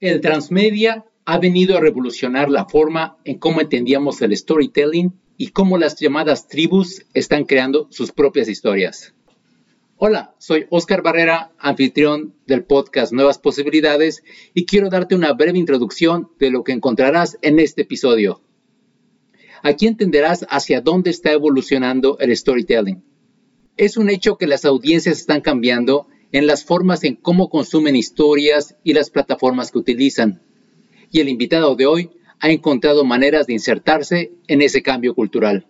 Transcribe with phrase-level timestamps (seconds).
[0.00, 5.76] El transmedia ha venido a revolucionar la forma en cómo entendíamos el storytelling y cómo
[5.76, 9.12] las llamadas tribus están creando sus propias historias.
[9.96, 14.22] Hola, soy Oscar Barrera, anfitrión del podcast Nuevas Posibilidades
[14.54, 18.40] y quiero darte una breve introducción de lo que encontrarás en este episodio.
[19.62, 23.04] Aquí entenderás hacia dónde está evolucionando el storytelling.
[23.76, 28.76] Es un hecho que las audiencias están cambiando en las formas en cómo consumen historias
[28.84, 30.42] y las plataformas que utilizan.
[31.10, 35.66] Y el invitado de hoy ha encontrado maneras de insertarse en ese cambio cultural.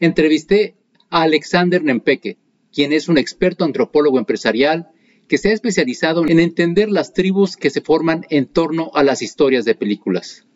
[0.00, 0.76] Entrevisté
[1.10, 2.38] a Alexander Nempeke,
[2.72, 4.88] quien es un experto antropólogo empresarial
[5.28, 9.22] que se ha especializado en entender las tribus que se forman en torno a las
[9.22, 10.46] historias de películas.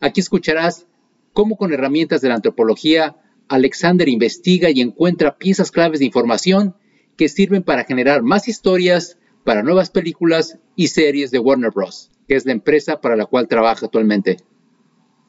[0.00, 0.86] Aquí escucharás
[1.32, 3.16] cómo con herramientas de la antropología
[3.48, 6.74] Alexander investiga y encuentra piezas claves de información
[7.16, 12.34] que sirven para generar más historias para nuevas películas y series de Warner Bros., que
[12.34, 14.38] es la empresa para la cual trabaja actualmente.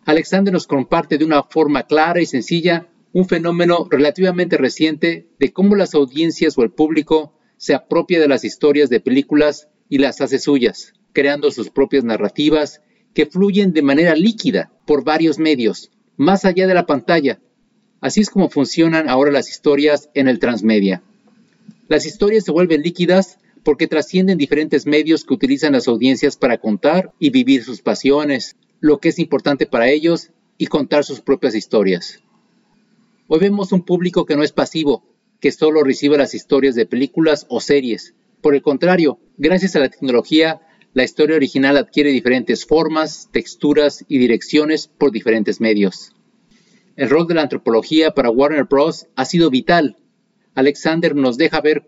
[0.05, 5.75] Alexander nos comparte de una forma clara y sencilla un fenómeno relativamente reciente de cómo
[5.75, 10.39] las audiencias o el público se apropia de las historias de películas y las hace
[10.39, 12.81] suyas, creando sus propias narrativas
[13.13, 17.39] que fluyen de manera líquida por varios medios, más allá de la pantalla.
[18.01, 21.01] Así es como funcionan ahora las historias en el transmedia.
[21.87, 27.13] Las historias se vuelven líquidas porque trascienden diferentes medios que utilizan las audiencias para contar
[27.19, 32.23] y vivir sus pasiones, lo que es importante para ellos y contar sus propias historias.
[33.27, 35.03] Hoy vemos un público que no es pasivo,
[35.39, 38.15] que solo recibe las historias de películas o series.
[38.41, 40.61] Por el contrario, gracias a la tecnología,
[40.93, 46.13] la historia original adquiere diferentes formas, texturas y direcciones por diferentes medios.
[46.95, 49.07] El rol de la antropología para Warner Bros.
[49.15, 49.97] ha sido vital
[50.55, 51.87] Alexander nos deja ver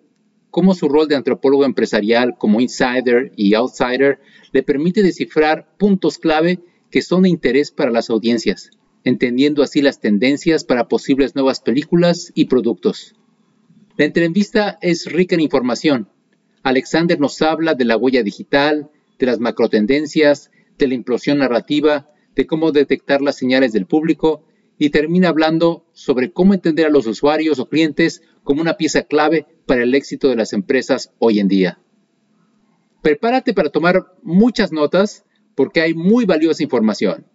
[0.52, 4.20] cómo su rol de antropólogo empresarial como insider y outsider
[4.52, 6.60] le permite descifrar puntos clave
[6.92, 8.72] que son de interés para las audiencias,
[9.04, 13.16] entendiendo así las tendencias para posibles nuevas películas y productos.
[13.98, 16.10] La entrevista es rica en información.
[16.64, 22.46] Alexander nos habla de la huella digital, de las macrotendencias, de la implosión narrativa, de
[22.46, 24.44] cómo detectar las señales del público
[24.78, 29.46] y termina hablando sobre cómo entender a los usuarios o clientes como una pieza clave
[29.66, 31.80] para el éxito de las empresas hoy en día.
[33.02, 37.28] Prepárate para tomar muchas notas porque hay muy valiosa información.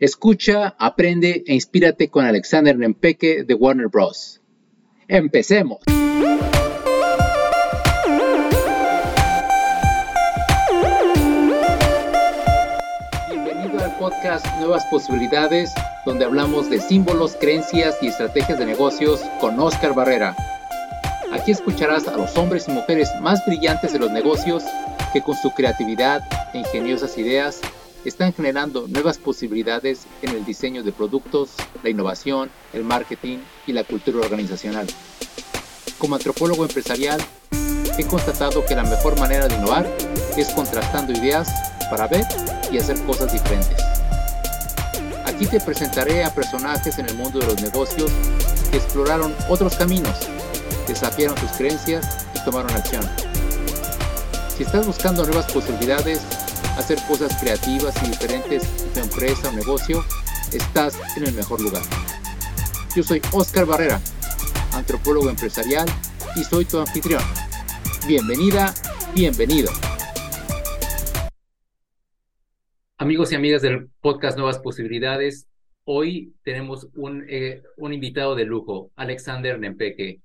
[0.00, 4.42] Escucha, aprende e inspírate con Alexander Nempeke de Warner Bros.
[5.06, 5.82] Empecemos.
[14.00, 15.70] podcast Nuevas Posibilidades,
[16.06, 20.36] donde hablamos de símbolos, creencias y estrategias de negocios con Oscar Barrera.
[21.32, 24.64] Aquí escucharás a los hombres y mujeres más brillantes de los negocios
[25.12, 26.22] que con su creatividad
[26.54, 27.60] e ingeniosas ideas
[28.04, 31.50] están generando nuevas posibilidades en el diseño de productos,
[31.82, 34.86] la innovación, el marketing y la cultura organizacional.
[35.98, 37.20] Como antropólogo empresarial,
[37.98, 39.86] he constatado que la mejor manera de innovar
[40.36, 41.52] es contrastando ideas
[41.90, 42.24] para ver
[42.72, 43.99] y hacer cosas diferentes.
[45.40, 48.10] Aquí te presentaré a personajes en el mundo de los negocios
[48.70, 50.14] que exploraron otros caminos,
[50.86, 53.02] desafiaron sus creencias y tomaron acción.
[54.54, 56.20] Si estás buscando nuevas posibilidades,
[56.76, 60.04] hacer cosas creativas y diferentes en tu empresa o negocio,
[60.52, 61.84] estás en el mejor lugar.
[62.94, 63.98] Yo soy Oscar Barrera,
[64.74, 65.88] antropólogo empresarial
[66.36, 67.22] y soy tu anfitrión.
[68.06, 68.74] Bienvenida,
[69.14, 69.72] bienvenido.
[73.00, 75.48] Amigos y amigas del podcast Nuevas Posibilidades,
[75.84, 80.20] hoy tenemos un, eh, un invitado de lujo, Alexander Nempeke.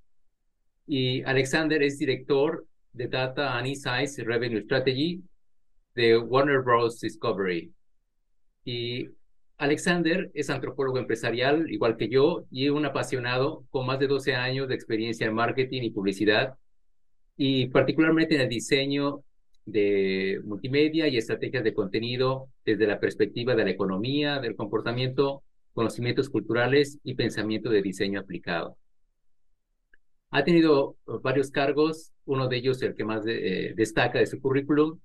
[0.85, 5.23] Y Alexander es director de Data and Insights Revenue Strategy
[5.95, 6.99] de Warner Bros.
[6.99, 7.71] Discovery.
[8.65, 9.07] Y
[9.57, 14.67] Alexander es antropólogo empresarial, igual que yo, y un apasionado con más de 12 años
[14.67, 16.55] de experiencia en marketing y publicidad,
[17.37, 19.23] y particularmente en el diseño
[19.65, 26.29] de multimedia y estrategias de contenido desde la perspectiva de la economía, del comportamiento, conocimientos
[26.29, 28.77] culturales y pensamiento de diseño aplicado.
[30.31, 34.99] Ha tenido varios cargos, uno de ellos, el que más eh, destaca de su currículum,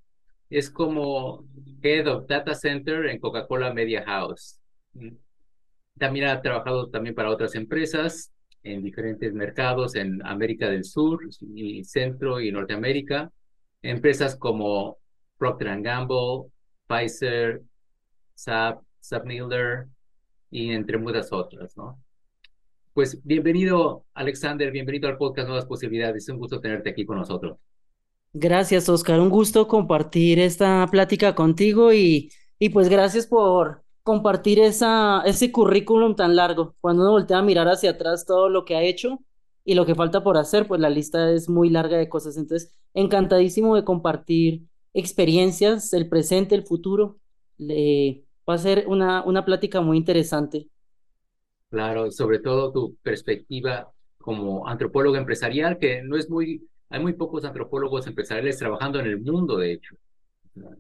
[0.49, 1.45] es como
[1.83, 4.59] Head of Data Center en Coca-Cola Media House.
[5.97, 8.33] También ha trabajado también para otras empresas
[8.63, 11.21] en diferentes mercados en América del Sur
[11.55, 13.31] y Centro y Norteamérica
[13.83, 14.99] empresas como
[15.39, 16.51] Procter Gamble,
[16.87, 17.63] Pfizer,
[18.35, 19.87] SAP, SAP Miller
[20.51, 21.99] y entre muchas otras, ¿no?
[22.93, 26.25] Pues bienvenido, Alexander, bienvenido al podcast Nuevas Posibilidades.
[26.25, 27.57] Es un gusto tenerte aquí con nosotros.
[28.33, 29.21] Gracias, Oscar.
[29.21, 36.17] Un gusto compartir esta plática contigo y, y pues gracias por compartir esa, ese currículum
[36.17, 36.75] tan largo.
[36.81, 39.21] Cuando uno voltea a mirar hacia atrás todo lo que ha hecho
[39.71, 42.37] y lo que falta por hacer, pues la lista es muy larga de cosas.
[42.37, 44.65] Entonces, encantadísimo de compartir
[44.95, 47.21] experiencias, el presente, el futuro.
[47.57, 50.67] Le, va a ser una, una plática muy interesante.
[51.69, 57.45] Claro, sobre todo tu perspectiva como antropólogo empresarial, que no es muy, hay muy pocos
[57.45, 59.95] antropólogos empresariales trabajando en el mundo, de hecho.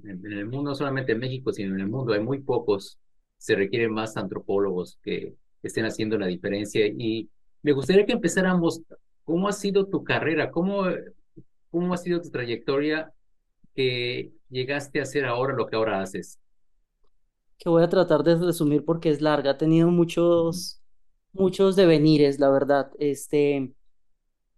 [0.03, 2.99] En, el mundo, no solamente en México, sino en el mundo, hay muy pocos.
[3.39, 6.89] Se requieren más antropólogos que estén haciendo la diferencia.
[6.89, 7.31] Y
[7.63, 8.83] me gustaría que empezáramos,
[9.25, 10.51] ¿cómo ha sido tu carrera?
[10.51, 10.85] ¿Cómo,
[11.71, 13.13] cómo ha sido tu trayectoria
[13.75, 16.39] que llegaste a hacer ahora lo que ahora haces?
[17.59, 19.53] Que voy a tratar de resumir porque es larga.
[19.53, 20.81] Ha tenido muchos
[21.33, 22.91] muchos devenires, la verdad.
[22.99, 23.73] Este,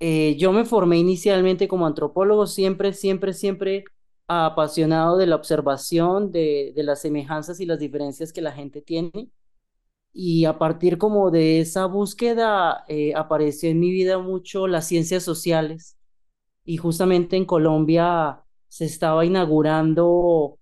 [0.01, 3.85] eh, yo me formé inicialmente como antropólogo, siempre, siempre, siempre
[4.29, 9.31] apasionado de la observación, de, de las semejanzas y las diferencias que la gente tiene.
[10.13, 15.23] Y a partir como de esa búsqueda eh, apareció en mi vida mucho las ciencias
[15.23, 15.97] sociales.
[16.65, 20.59] Y justamente en Colombia se estaba inaugurando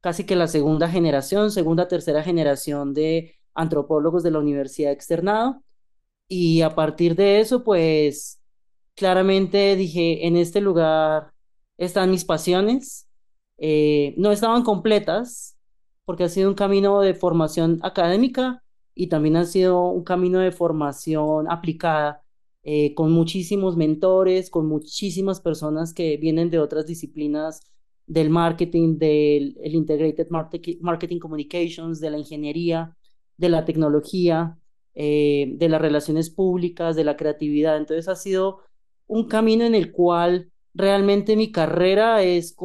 [0.00, 5.62] casi que la segunda generación, segunda, tercera generación de antropólogos de la Universidad Externado.
[6.28, 8.40] Y a partir de eso, pues
[8.94, 11.32] claramente dije, en este lugar
[11.78, 13.08] están mis pasiones.
[13.58, 15.58] Eh, no estaban completas
[16.04, 18.62] porque ha sido un camino de formación académica
[18.98, 22.20] y también ha sido un camino de formación aplicada
[22.64, 27.60] eh, con muchísimos mentores, con muchísimas personas que vienen de otras disciplinas
[28.08, 30.26] del marketing, del el Integrated
[30.80, 32.96] Marketing Communications, de la ingeniería,
[33.36, 34.58] de la tecnología,
[34.96, 37.76] eh, de las relaciones públicas, de la creatividad.
[37.76, 38.62] Entonces ha sido
[39.06, 42.56] un camino en el cual realmente mi carrera es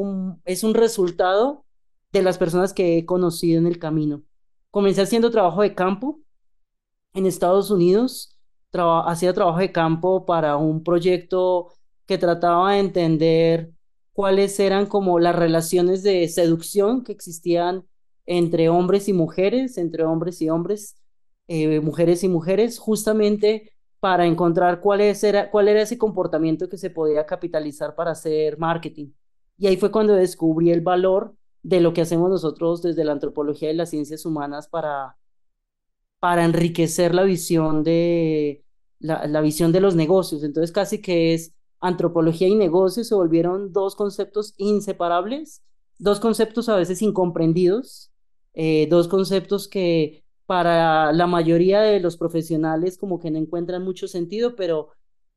[0.45, 1.63] es un resultado
[2.11, 4.23] de las personas que he conocido en el camino.
[4.73, 6.19] Comencé haciendo trabajo de campo
[7.13, 8.39] en Estados Unidos,
[9.05, 11.67] hacía trabajo de campo para un proyecto
[12.07, 13.71] que trataba de entender
[14.13, 17.85] cuáles eran como las relaciones de seducción que existían
[18.25, 20.95] entre hombres y mujeres, entre hombres y hombres,
[21.47, 27.93] eh, mujeres y mujeres, justamente para encontrar cuál era ese comportamiento que se podía capitalizar
[27.93, 29.11] para hacer marketing.
[29.55, 33.71] Y ahí fue cuando descubrí el valor de lo que hacemos nosotros desde la antropología
[33.71, 35.17] y las ciencias humanas para,
[36.19, 38.63] para enriquecer la visión de
[38.99, 40.43] la, la visión de los negocios.
[40.43, 45.63] Entonces casi que es antropología y negocios se volvieron dos conceptos inseparables,
[45.99, 48.11] dos conceptos a veces incomprendidos,
[48.53, 54.07] eh, dos conceptos que para la mayoría de los profesionales como que no encuentran mucho
[54.07, 54.89] sentido, pero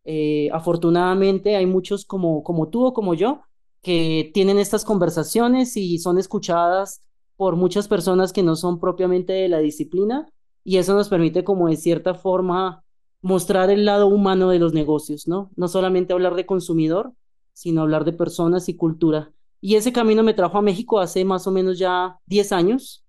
[0.05, 3.41] eh, afortunadamente hay muchos como, como tú o como yo
[3.87, 7.03] que tienen estas conversaciones y son escuchadas
[7.37, 10.27] por muchas personas que no son propiamente de la disciplina
[10.65, 12.83] y eso nos permite como de cierta forma
[13.23, 15.53] mostrar el lado humano de los negocios, ¿no?
[15.55, 17.13] No solamente hablar de consumidor,
[17.53, 19.33] sino hablar de personas y cultura.
[19.61, 23.05] Y ese camino me trajo a México hace más o menos ya 10 años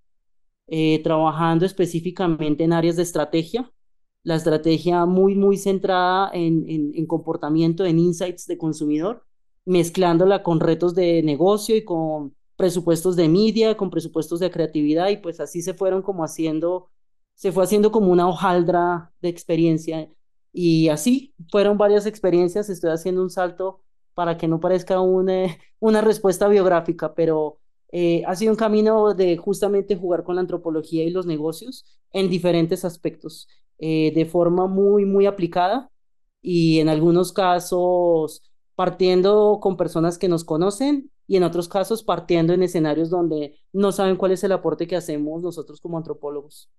[0.67, 3.71] eh, trabajando específicamente en áreas de estrategia,
[4.21, 9.23] la estrategia muy, muy centrada en, en, comportamiento, en insights de consumidor,
[9.67, 15.17] mezclándola con retos de negocio y con presupuestos de media, con presupuestos de creatividad y
[15.17, 16.89] pues así se fueron como haciendo,
[17.35, 20.09] se fue haciendo como una hojaldra de experiencia.
[20.53, 23.83] Y así fueron varias experiencias, estoy haciendo un salto
[24.13, 25.47] para que no parezca una,
[25.79, 27.59] una respuesta biográfica, pero
[27.91, 32.29] eh, ha sido un camino de justamente jugar con la antropología y los negocios en
[32.29, 35.91] diferentes aspectos, eh, de forma muy, muy aplicada
[36.41, 38.46] y en algunos casos
[38.77, 43.91] partiendo con personas que nos conocen y en otros casos partiendo en escenarios donde no
[43.91, 46.69] saben cuál es el aporte que hacemos nosotros como antropólogos.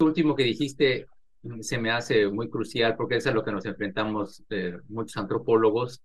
[0.00, 1.06] Lo último que dijiste
[1.42, 5.16] mm, se me hace muy crucial porque es a lo que nos enfrentamos eh, muchos
[5.16, 6.02] antropólogos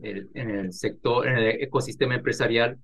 [0.00, 2.78] en el sector, en el ecosistema empresarial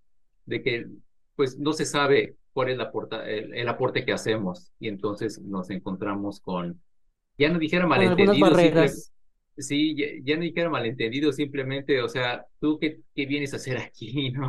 [0.46, 0.86] de que
[1.34, 2.92] pues no se sabe cuál es la
[3.26, 6.80] el, aporte que hacemos y entonces nos encontramos con,
[7.36, 8.46] ya no dijera malentendido,
[9.56, 9.94] sí,
[10.24, 14.48] ya, no dijera malentendido, simplemente, o sea, tú qué, qué vienes a hacer aquí, ¿no?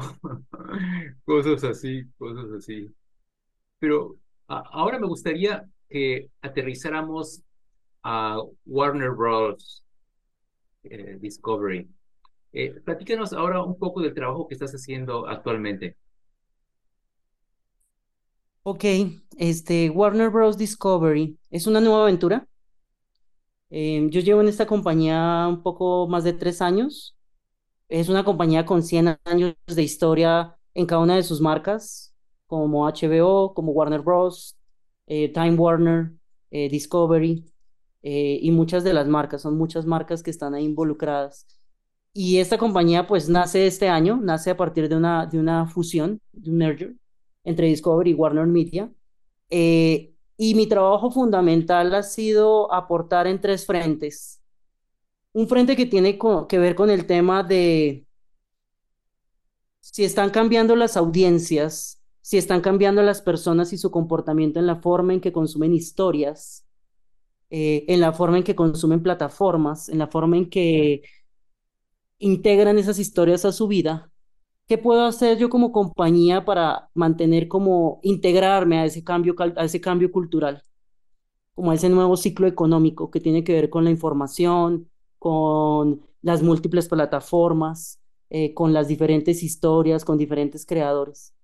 [1.26, 2.90] cosas así, cosas así.
[3.80, 7.44] Pero ahora me gustaría que aterrizáramos
[8.04, 9.84] a Warner Bros.
[10.84, 11.90] Eh, Discovery.
[12.54, 15.98] Eh, platícanos ahora un poco del trabajo que estás haciendo actualmente.
[18.64, 18.84] Ok,
[19.38, 20.58] este Warner Bros.
[20.58, 22.48] Discovery es una nueva aventura.
[23.78, 27.18] Eh, yo llevo en esta compañía un poco más de tres años.
[27.90, 32.16] Es una compañía con 100 años de historia en cada una de sus marcas,
[32.48, 34.56] como HBO, como Warner Bros.,
[35.08, 36.14] eh, Time Warner,
[36.52, 37.46] eh, Discovery
[38.02, 39.42] eh, y muchas de las marcas.
[39.42, 41.46] Son muchas marcas que están ahí involucradas.
[42.14, 46.22] Y esta compañía pues nace este año, nace a partir de una, de una fusión,
[46.32, 46.96] de un merger
[47.44, 48.90] entre Discovery y Warner Media.
[50.38, 54.42] Y mi trabajo fundamental ha sido aportar en tres frentes
[55.36, 58.08] un frente que tiene que ver con el tema de
[59.82, 64.78] si están cambiando las audiencias, si están cambiando las personas y su comportamiento en la
[64.78, 66.66] forma en que consumen historias,
[67.50, 71.02] eh, en la forma en que consumen plataformas, en la forma en que
[72.18, 74.10] integran esas historias a su vida.
[74.68, 79.80] ¿Qué puedo hacer yo como compañía para mantener como integrarme a ese cambio, a ese
[79.80, 80.64] cambio cultural,
[81.54, 86.42] como a ese nuevo ciclo económico que tiene que ver con la información, con las
[86.42, 88.00] múltiples plataformas,
[88.32, 91.36] eh, con las diferentes historias, con diferentes creadores.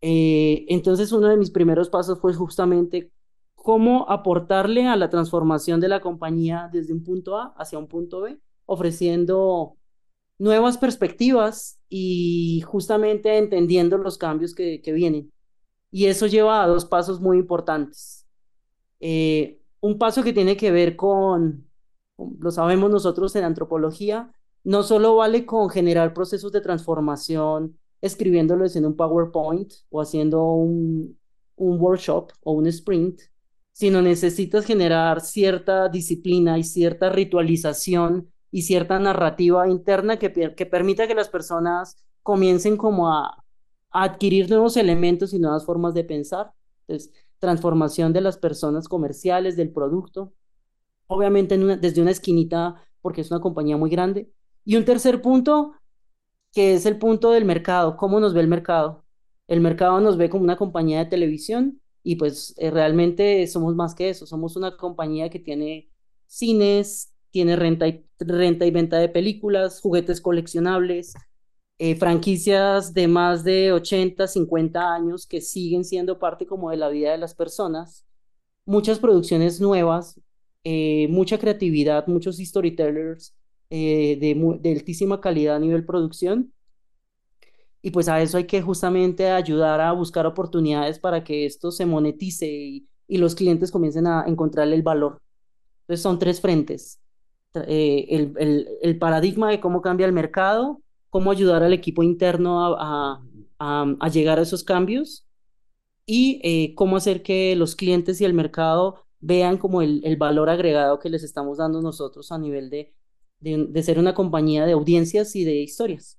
[0.00, 3.12] Eh, entonces, uno de mis primeros pasos fue justamente
[3.56, 8.20] cómo aportarle a la transformación de la compañía desde un punto A hacia un punto
[8.20, 9.76] B, ofreciendo
[10.40, 15.32] nuevas perspectivas y justamente entendiendo los cambios que, vienen.
[15.92, 18.26] Y eso lleva a dos pasos muy importantes.
[18.98, 21.70] Eh, un paso que tiene que ver con
[22.38, 24.32] lo sabemos nosotros en antropología,
[24.64, 31.18] no solo vale con generar procesos de transformación escribiéndolos en un PowerPoint o haciendo un,
[31.56, 33.20] workshop o un sprint,
[33.72, 41.06] sino necesitas generar cierta disciplina y cierta ritualización y cierta narrativa interna que, que permita
[41.06, 43.44] que las personas comiencen como a,
[43.90, 46.52] adquirir nuevos elementos y nuevas formas de pensar.
[46.86, 50.32] Entonces, transformación de las personas comerciales, del producto,
[51.06, 54.30] obviamente desde una esquinita, porque es una compañía muy grande.
[54.64, 55.72] Y un tercer punto,
[56.52, 59.04] que es el punto del mercado, cómo nos ve el mercado.
[59.48, 63.94] El mercado nos ve como una compañía de televisión y pues eh, realmente somos más
[63.94, 65.90] que eso, somos una compañía que tiene
[66.26, 71.14] cines, tiene renta y, renta y venta de películas, juguetes coleccionables,
[71.78, 76.88] eh, franquicias de más de 80, 50 años que siguen siendo parte como de la
[76.90, 78.04] vida de las personas,
[78.66, 80.20] muchas producciones nuevas,
[80.64, 83.34] eh, mucha creatividad, muchos storytellers
[83.70, 86.52] eh, de, altísima calidad a nivel producción.
[87.82, 91.86] Y pues a eso hay que justamente ayudar a buscar oportunidades para que esto se
[91.86, 95.20] monetice y, los clientes comiencen a encontrarle el valor.
[95.82, 97.00] Entonces son tres frentes.
[97.54, 98.06] Eh,
[98.82, 103.22] el, paradigma de cómo cambia el mercado, cómo ayudar al equipo interno a,
[103.58, 105.26] a llegar a esos cambios
[106.06, 110.98] y cómo hacer que los clientes y el mercado vean como el, el, valor agregado
[110.98, 112.92] que les estamos dando nosotros a nivel de,
[113.38, 116.18] de, ser una compañía de audiencias y de historias.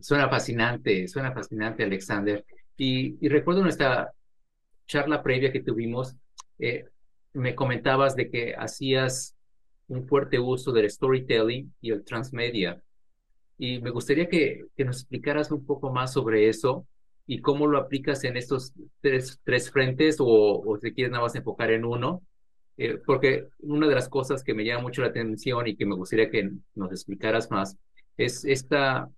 [0.00, 2.44] suena fascinante, suena fascinante, Alexander.
[2.76, 4.12] Y, y recuerdo nuestra
[4.86, 6.16] charla previa que tuvimos,
[6.58, 6.84] eh,
[7.32, 9.36] me comentabas de que hacías
[9.88, 12.82] un fuerte uso del storytelling y el transmedia.
[13.58, 16.86] Y me gustaría que, nos explicaras un poco más sobre eso
[17.26, 21.34] y cómo lo aplicas en estos tres, tres frentes o, o si quieres nada más
[21.34, 22.22] enfocar en uno.
[22.76, 25.94] Eh, porque una de las cosas que me llama mucho la atención y que me
[25.94, 27.76] gustaría que nos explicaras más
[28.16, 29.10] es esta,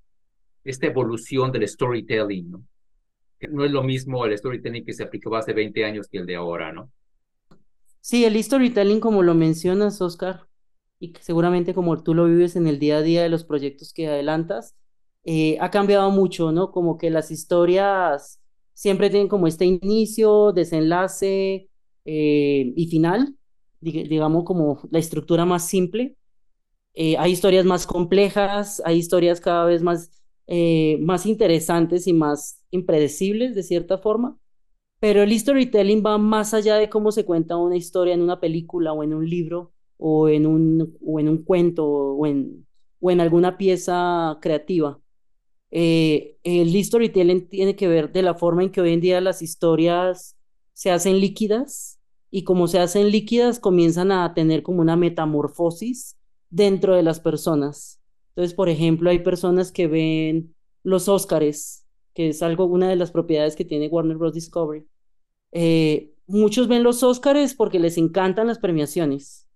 [0.64, 2.64] esta evolución del storytelling, ¿no?
[3.50, 6.36] no es lo mismo el storytelling que se aplicaba hace 20 años que el de
[6.36, 6.90] ahora, ¿no?
[8.02, 10.48] Sí, el storytelling, como lo mencionas, Oscar,
[11.00, 14.08] y seguramente como tú lo vives en el día a día de los proyectos que
[14.08, 14.76] adelantas,
[15.24, 16.72] eh, ha cambiado mucho, ¿no?
[16.72, 18.40] Como que las historias
[18.74, 21.70] siempre tienen como este inicio, desenlace
[22.04, 23.36] eh, y final,
[23.80, 26.16] digamos como la estructura más simple.
[26.94, 30.10] Eh, hay historias más complejas, hay historias cada vez más,
[31.00, 34.38] más interesantes y más impredecibles de cierta forma,
[35.02, 38.92] pero el storytelling va más allá de cómo se cuenta una historia en una película
[38.92, 42.68] o en un libro o en un, o en un cuento o en,
[43.00, 45.00] o en alguna pieza creativa
[45.72, 49.42] eh, el storytelling tiene que ver de la forma en que hoy en día las
[49.42, 50.36] historias
[50.74, 51.98] se hacen líquidas
[52.30, 56.16] y como se hacen líquidas comienzan a tener como una metamorfosis
[56.50, 58.00] dentro de las personas.
[58.30, 60.54] Entonces, por ejemplo, hay personas que ven
[60.84, 64.34] los Óscares, que es algo, una de las propiedades que tiene Warner Bros.
[64.34, 64.86] Discovery.
[65.52, 69.46] Eh, muchos ven los Óscares porque les encantan las premiaciones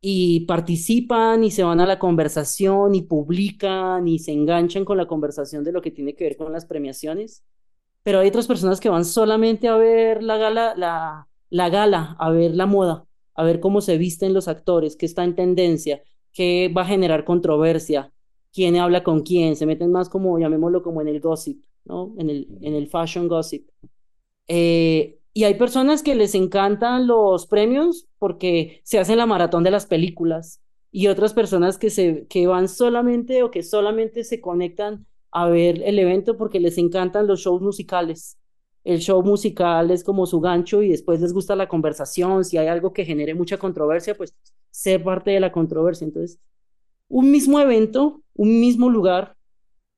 [0.00, 5.06] y participan y se van a la conversación y publican y se enganchan con la
[5.06, 7.44] conversación de lo que tiene que ver con las premiaciones.
[8.02, 12.30] Pero hay otras personas que van solamente a ver la gala, la, la gala, a
[12.30, 16.72] ver la moda, a ver cómo se visten los actores, qué está en tendencia, qué
[16.76, 18.12] va a generar controversia,
[18.52, 22.12] quién habla con quién, se meten más como, llamémoslo como en el gossip, ¿no?
[22.18, 23.68] En el, en el fashion gossip.
[24.54, 29.70] Eh, y hay personas que les encantan los premios porque se hacen la maratón de
[29.70, 35.06] las películas y otras personas que, se, que van solamente o que solamente se conectan
[35.30, 38.36] a ver el evento porque les encantan los shows musicales.
[38.84, 42.44] El show musical es como su gancho y después les gusta la conversación.
[42.44, 44.34] Si hay algo que genere mucha controversia, pues
[44.70, 46.04] ser parte de la controversia.
[46.04, 46.38] Entonces,
[47.08, 49.34] un mismo evento, un mismo lugar,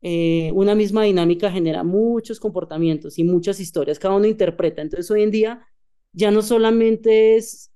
[0.07, 4.83] eh, una misma dinámica genera muchos comportamientos y muchas historias, cada uno interpreta.
[4.83, 5.67] Entonces hoy en día
[6.13, 7.73] ya no solamente es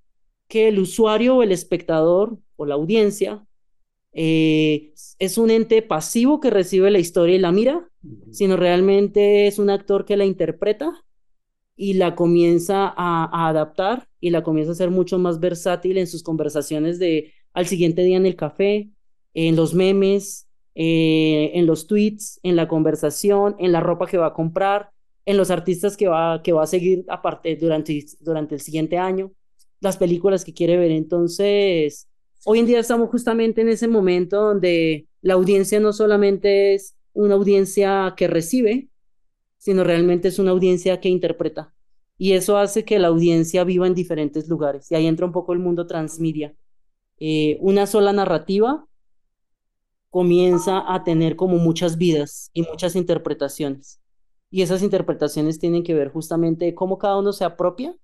[0.46, 3.46] que el usuario o el espectador o la audiencia
[4.12, 7.88] eh, es un ente pasivo que recibe la historia y la mira,
[8.30, 11.02] sino realmente es un actor que la interpreta
[11.76, 16.22] y la comienza a, adaptar y la comienza a ser mucho más versátil en sus
[16.22, 18.90] conversaciones de al siguiente día en el café,
[19.32, 20.47] en los memes,
[20.80, 24.90] eh, en los tweets, en la conversación, en la ropa que va a comprar,
[25.26, 29.32] en los artistas que va, que va a seguir aparte durante, durante el siguiente año,
[29.80, 30.92] las películas que quiere ver.
[30.92, 32.08] Entonces,
[32.44, 37.34] hoy en día estamos justamente en ese momento donde la audiencia no solamente es una
[37.34, 38.88] audiencia que recibe,
[39.56, 41.74] sino realmente es una audiencia que interpreta.
[42.18, 44.92] Y eso hace que la audiencia viva en diferentes lugares.
[44.92, 46.54] Y ahí entra un poco el mundo transmedia.
[47.18, 48.86] Eh, una sola narrativa
[50.10, 54.00] comienza a tener como muchas vidas y muchas interpretaciones.
[54.50, 57.94] Y esas interpretaciones tienen que ver justamente cómo cada uno se apropia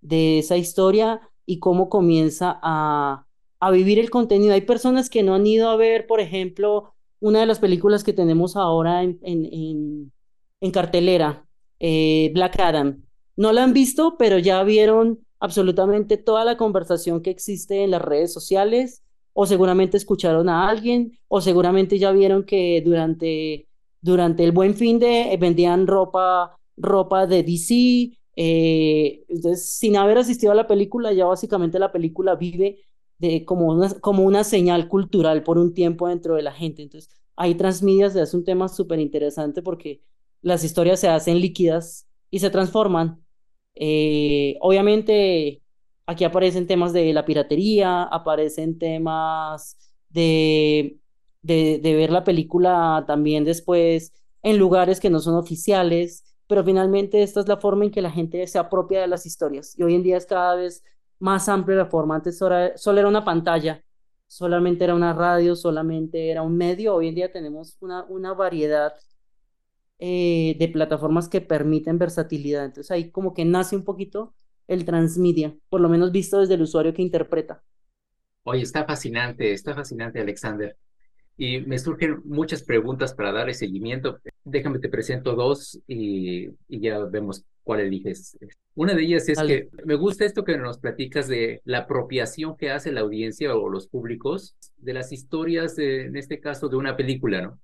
[0.00, 3.26] de esa historia y cómo comienza a,
[3.60, 4.54] a vivir el contenido.
[4.54, 8.14] Hay personas que no han ido a ver, por ejemplo, una de las películas que
[8.14, 10.12] tenemos ahora en, en,
[10.60, 11.46] en, cartelera,
[11.78, 13.02] eh, Black Adam.
[13.36, 18.02] No la han visto, pero ya vieron absolutamente toda la conversación que existe en las
[18.02, 19.02] redes sociales
[19.40, 23.66] o seguramente escucharon a alguien, o seguramente ya vieron que durante,
[24.02, 28.18] durante el buen fin de eh, vendían ropa, ropa de DC.
[28.36, 32.80] Eh, entonces, sin haber asistido a la película, ya básicamente la película vive
[33.16, 36.82] de, como, una, como una señal cultural por un tiempo dentro de la gente.
[36.82, 40.02] Entonces, ahí Transmedia se hace un tema súper interesante porque
[40.42, 43.24] las historias se hacen líquidas y se transforman.
[43.74, 45.62] Eh, obviamente,
[46.10, 49.76] Aquí aparecen temas de la piratería, aparecen temas
[50.08, 50.98] de,
[51.40, 57.38] de, ver la película también después en lugares que no son oficiales, pero finalmente esta
[57.38, 60.02] es la forma en que la gente se apropia de las historias y hoy en
[60.02, 60.82] día es cada vez
[61.20, 62.16] más amplia la forma.
[62.16, 63.84] Antes solo era una pantalla,
[64.26, 66.96] solamente era una radio, solamente era un medio.
[66.96, 68.94] Hoy en día tenemos una, una variedad
[70.00, 72.64] eh, de plataformas que permiten versatilidad.
[72.64, 74.34] Entonces ahí como que nace un poquito
[74.70, 77.60] el transmedia, por lo menos visto desde el usuario que interpreta.
[78.44, 80.76] Oye, está fascinante, está fascinante, Alexander.
[81.36, 84.20] Y me surgen muchas preguntas para darle seguimiento.
[84.44, 88.38] Déjame te presento dos y, ya vemos cuál eliges.
[88.76, 92.70] Una de ellas es que me gusta esto que nos platicas de la apropiación que
[92.70, 97.42] hace la audiencia o los públicos de las historias, en este caso, de una película,
[97.42, 97.60] ¿no?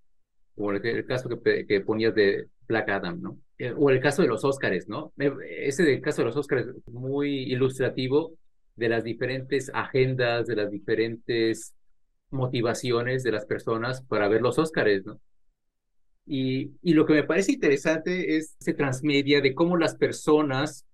[0.57, 3.39] Como el, caso que, que ponías de Black Adam, ¿no?
[3.59, 5.13] Eh, o el caso de los Óscares, ¿no?
[5.49, 8.35] Ese del caso de los Óscares es muy ilustrativo
[8.75, 11.75] de las diferentes agendas, de las diferentes
[12.31, 15.19] motivaciones de las personas para ver los Óscares, ¿no?
[16.27, 20.85] Y, y lo que me parece interesante es ese transmedia de cómo las personas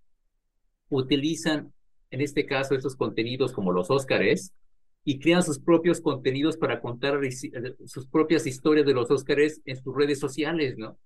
[0.89, 1.73] utilizan,
[2.11, 4.53] en este caso, estos contenidos como los Óscares
[5.05, 7.19] y crean sus propios contenidos para contar
[7.87, 10.97] sus propias historias de los Óscares en sus redes sociales, ¿no?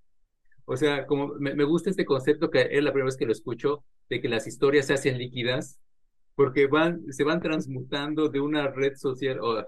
[0.67, 3.85] O sea, como me, gusta este concepto que es la primera vez que lo escucho,
[4.11, 5.79] de que las historias se hacen líquidas,
[6.35, 9.65] porque van, se van transmutando de una red social o,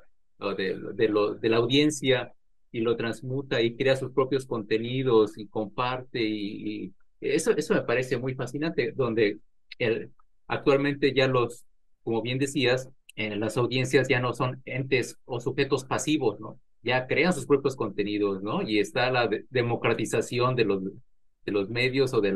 [0.54, 2.32] de, de la audiencia
[2.70, 8.16] y lo transmuta y crea sus propios contenidos y comparte y, eso, eso me parece
[8.16, 9.40] muy fascinante, donde
[9.78, 10.12] el,
[10.46, 11.64] actualmente ya los,
[12.02, 16.60] como bien decías, eh, las audiencias ya no son entes o sujetos pasivos, ¿no?
[16.82, 18.62] Ya crean sus propios contenidos, ¿no?
[18.62, 22.32] Y está la democratización de los, medios o de,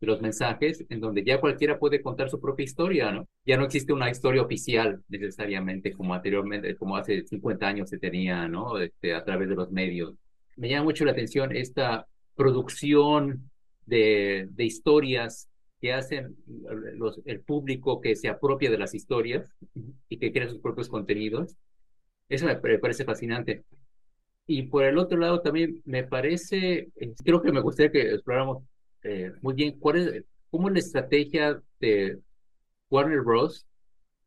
[0.00, 3.28] los mensajes, en donde ya cualquiera puede contar su propia historia, ¿no?
[3.44, 8.48] Ya no existe una historia oficial necesariamente como anteriormente, como hace 50 años se tenía,
[8.48, 8.78] ¿no?
[8.78, 10.14] Este, a través de los medios.
[10.56, 13.50] Me llama mucho la atención esta producción
[13.86, 15.48] de, de historias
[15.80, 16.36] que hacen
[16.96, 19.52] los, el público que se apropia de las historias
[20.08, 21.56] y que crea sus propios contenidos
[22.28, 23.64] eso me, parece fascinante.
[24.46, 28.64] Y por el otro lado también me parece, eh, creo que me gustaría que exploráramos
[29.02, 32.18] eh, muy bien cuál es, cómo es la estrategia de
[32.90, 33.66] Warner Bros.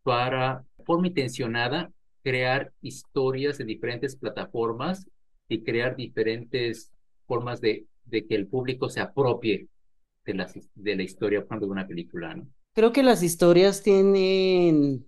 [0.03, 1.91] para, forma intencionada,
[2.23, 5.07] crear historias en diferentes plataformas
[5.47, 6.91] y crear diferentes
[7.25, 9.67] formas de, de que el público se apropie
[10.25, 12.47] de la, de la historia de una película, ¿no?
[12.73, 15.05] Creo que las historias tienen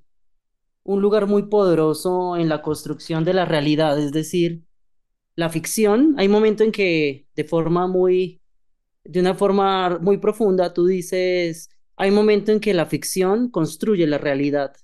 [0.83, 4.63] un lugar muy poderoso en la construcción de la realidad, es decir,
[5.35, 8.41] la ficción, hay momentos en que de forma muy,
[9.03, 14.17] de una forma muy profunda, tú dices, hay momentos en que la ficción construye la
[14.17, 14.75] realidad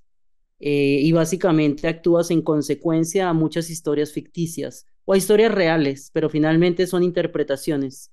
[0.59, 6.29] eh, y básicamente actúas en consecuencia a muchas historias ficticias o a historias reales, pero
[6.29, 8.11] finalmente son interpretaciones,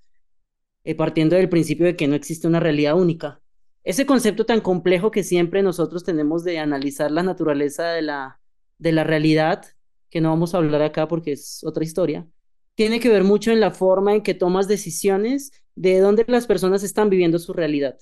[0.84, 3.40] eh, partiendo del principio de que no existe una realidad única.
[3.86, 8.40] Ese concepto tan complejo que siempre nosotros tenemos de analizar la naturaleza de la,
[8.78, 9.64] de la realidad
[10.10, 12.26] que no vamos a hablar acá porque es otra historia,
[12.74, 16.82] tiene que ver mucho en la forma en que tomas decisiones de dónde las personas
[16.82, 17.96] están viviendo su realidad,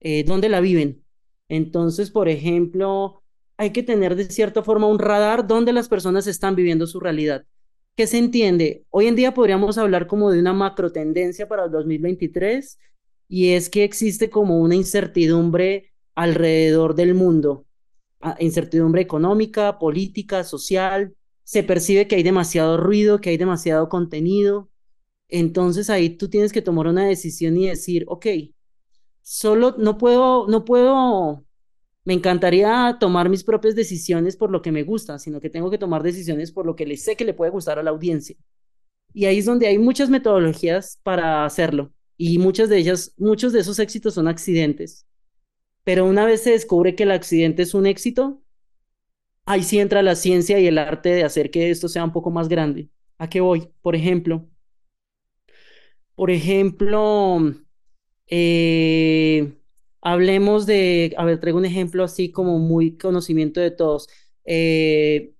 [0.00, 1.02] eh, dónde la viven.
[1.48, 3.22] Entonces, por ejemplo,
[3.56, 7.46] hay que tener de cierta forma un radar donde las personas están viviendo su realidad.
[7.96, 8.84] ¿Qué se entiende?
[8.90, 12.78] Hoy en día podríamos hablar como de una macro tendencia para el 2023
[13.32, 17.66] y es que existe como una incertidumbre alrededor del mundo
[18.38, 21.14] incertidumbre económica, política, social,
[21.44, 24.70] se percibe que hay demasiado ruido, que hay demasiado contenido.
[25.28, 28.26] Entonces ahí tú tienes que tomar una decisión y decir, ok,
[29.22, 31.44] solo no puedo, no puedo,
[32.04, 35.78] me encantaría tomar mis propias decisiones por lo que me gusta, sino que tengo que
[35.78, 38.36] tomar decisiones por lo que le sé que le puede gustar a la audiencia.
[39.14, 41.92] Y ahí es donde hay muchas metodologías para hacerlo.
[42.16, 45.06] Y muchas de ellas, muchos de esos éxitos son accidentes.
[45.84, 48.42] Pero una vez se descubre que el accidente es un éxito,
[49.46, 52.30] ahí sí entra la ciencia y el arte de hacer que esto sea un poco
[52.30, 52.90] más grande.
[53.18, 53.68] ¿A qué voy?
[53.82, 54.48] Por ejemplo,
[56.14, 57.38] por ejemplo,
[58.28, 59.54] eh,
[60.00, 64.08] hablemos de, a ver, traigo un ejemplo así como muy conocimiento de todos.
[64.44, 65.34] Eh,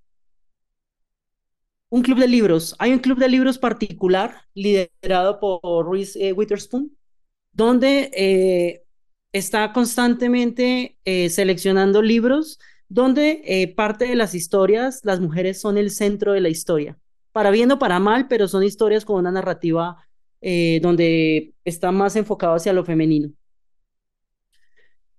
[1.93, 2.75] un club de libros.
[2.79, 6.91] Hay un club de libros particular liderado por Reese eh, Witherspoon,
[7.51, 8.81] donde
[9.33, 15.89] está constantemente eh, seleccionando libros donde eh, parte de las historias, las mujeres son el
[15.89, 16.97] centro de la historia,
[17.31, 19.97] para bien o para mal, pero son historias con una narrativa
[20.41, 23.31] eh, donde está más enfocado hacia lo femenino.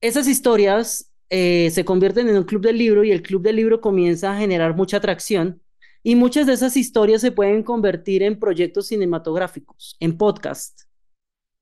[0.00, 4.32] Esas historias se convierten en un club del libro y el club del libro comienza
[4.32, 5.63] a generar mucha atracción
[6.06, 10.82] y muchas de esas historias se pueden convertir en proyectos cinematográficos, en podcast,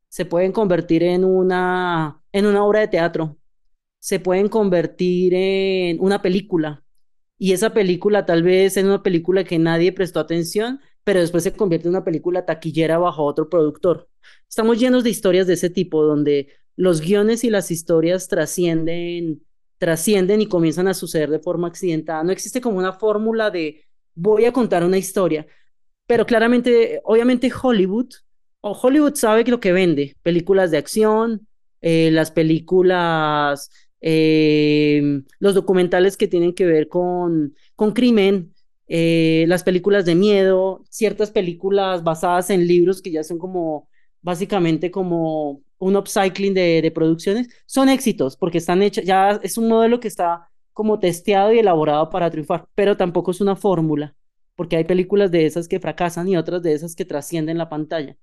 [0.09, 3.39] se pueden convertir en una, en una obra de teatro,
[4.01, 6.85] se pueden convertir en una película.
[7.39, 11.53] Y esa película tal vez es una película que nadie prestó atención, pero después se
[11.53, 14.09] convierte en una película taquillera bajo otro productor.
[14.49, 19.45] Estamos llenos de historias de ese tipo, donde los guiones y las historias trascienden,
[19.79, 22.25] trascienden y comienzan a suceder de forma accidentada.
[22.25, 25.47] No existe como una fórmula de voy a contar una historia,
[26.07, 28.11] pero claramente, obviamente Hollywood
[28.63, 31.49] Hollywood sabe lo que vende, películas de acción,
[31.81, 33.71] eh, las películas,
[34.01, 38.55] eh, los documentales que tienen que ver con, con crimen,
[38.87, 43.89] eh, las películas de miedo, ciertas películas basadas en libros que ya son como
[44.21, 49.69] básicamente como un upcycling de, de producciones, son éxitos porque están hechas, ya es un
[49.69, 54.17] modelo que está como testeado y elaborado para triunfar, pero tampoco es una fórmula,
[54.57, 58.17] porque hay películas de esas que fracasan y otras de esas que trascienden la pantalla.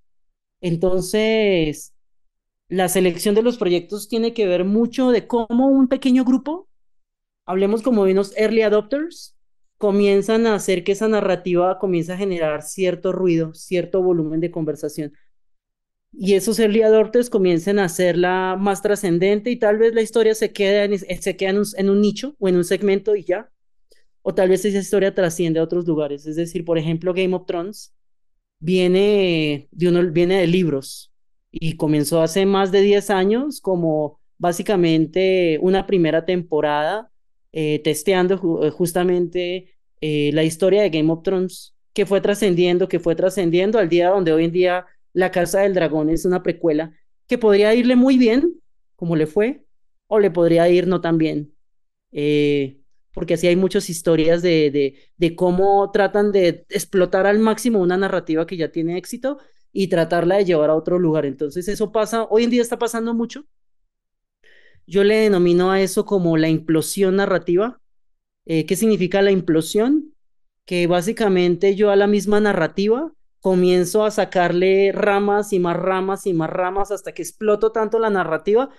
[0.61, 1.93] Entonces,
[2.69, 6.69] la selección de los proyectos tiene que ver mucho de cómo un pequeño grupo,
[7.45, 9.35] hablemos como de unos early adopters,
[9.77, 15.13] comienzan a hacer que esa narrativa comience a generar cierto ruido, cierto volumen de conversación.
[16.11, 20.51] Y esos early adopters comiencen a hacerla más trascendente y tal vez la historia se
[20.51, 23.49] quede en, se queda en un nicho o en un segmento y ya.
[24.21, 26.25] O tal vez esa historia trasciende a otros lugares.
[26.25, 27.93] Es decir, por ejemplo, Game of Thrones
[28.59, 31.11] viene de, uno, viene de libros
[31.51, 37.11] y comenzó hace más de 10 años como básicamente una primera temporada
[37.51, 42.99] eh, testeando eh, justamente eh, la historia de Game of Thrones, que fue trascendiendo, que
[42.99, 46.93] fue trascendiendo al día donde hoy en día La Casa del Dragón es una precuela
[47.27, 48.59] que podría irle muy bien,
[48.95, 49.65] como le fue,
[50.07, 51.53] o le podría ir no tan bien
[53.13, 58.45] porque así hay muchas historias de, de, cómo tratan de explotar al máximo una narrativa
[58.45, 59.39] que ya tiene éxito
[59.71, 61.25] y tratarla de llevar a otro lugar.
[61.25, 63.45] Entonces eso pasa, hoy en día está pasando mucho.
[64.85, 67.79] Yo le denomino a eso como la implosión narrativa.
[68.45, 70.13] Eh, ¿Qué significa la implosión?
[70.65, 73.11] Que básicamente yo a la misma narrativa
[73.41, 78.09] comienzo a sacarle ramas y más ramas y más ramas hasta que exploto tanto la
[78.09, 78.69] narrativa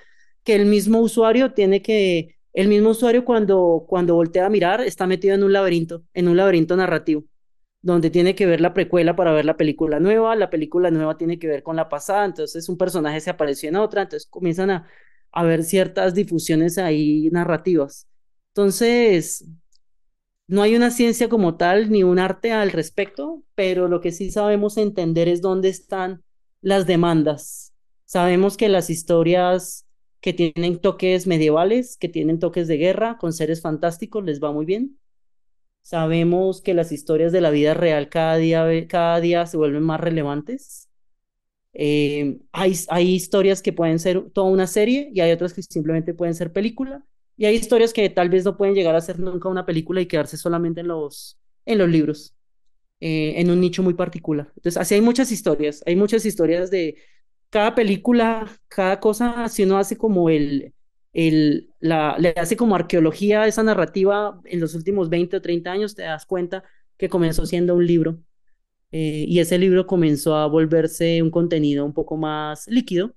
[0.45, 5.07] que el mismo usuario tiene que el mismo usuario cuando, cuando voltea a mirar está
[5.07, 7.25] metido en un laberinto, en un laberinto narrativo,
[7.83, 11.39] donde tiene que ver la precuela para ver la película nueva, la película nueva tiene
[11.39, 14.89] que ver con la pasada, entonces un personaje se apareció en otra, entonces comienzan a,
[15.33, 18.09] a ver ciertas difusiones ahí narrativas.
[18.49, 19.47] Entonces,
[20.51, 24.33] no hay una ciencia como tal ni un arte al respecto, pero lo que sí
[24.33, 26.25] sabemos entender es dónde están
[26.61, 27.73] las demandas.
[28.05, 29.87] Sabemos que las historias
[30.21, 34.67] que tienen toques medievales, que tienen toques de guerra con seres fantásticos, les va muy
[34.67, 34.99] bien.
[35.83, 40.01] Sabemos que las historias de la vida real cada día, cada día se vuelven más
[40.01, 40.89] relevantes.
[41.75, 46.13] Eh, hay, hay historias que pueden ser toda una serie y hay otras que simplemente
[46.13, 47.07] pueden ser película.
[47.41, 50.07] Y hay historias que tal vez no pueden llegar a ser nunca una película y
[50.07, 52.35] quedarse solamente en los, en los libros,
[53.01, 54.53] eh, en un nicho muy particular.
[54.57, 55.83] Entonces, así hay muchas historias.
[55.87, 56.97] Hay muchas historias de,
[57.49, 60.75] cada película, cada cosa, si uno hace como el,
[61.15, 65.73] el, la, le hace como arqueología a esa narrativa en los últimos 20 o 30
[65.73, 66.63] años, te das cuenta
[66.99, 68.19] que comenzó siendo un libro.
[68.93, 73.15] Eh, y ese libro comenzó a volverse un contenido un poco más líquido.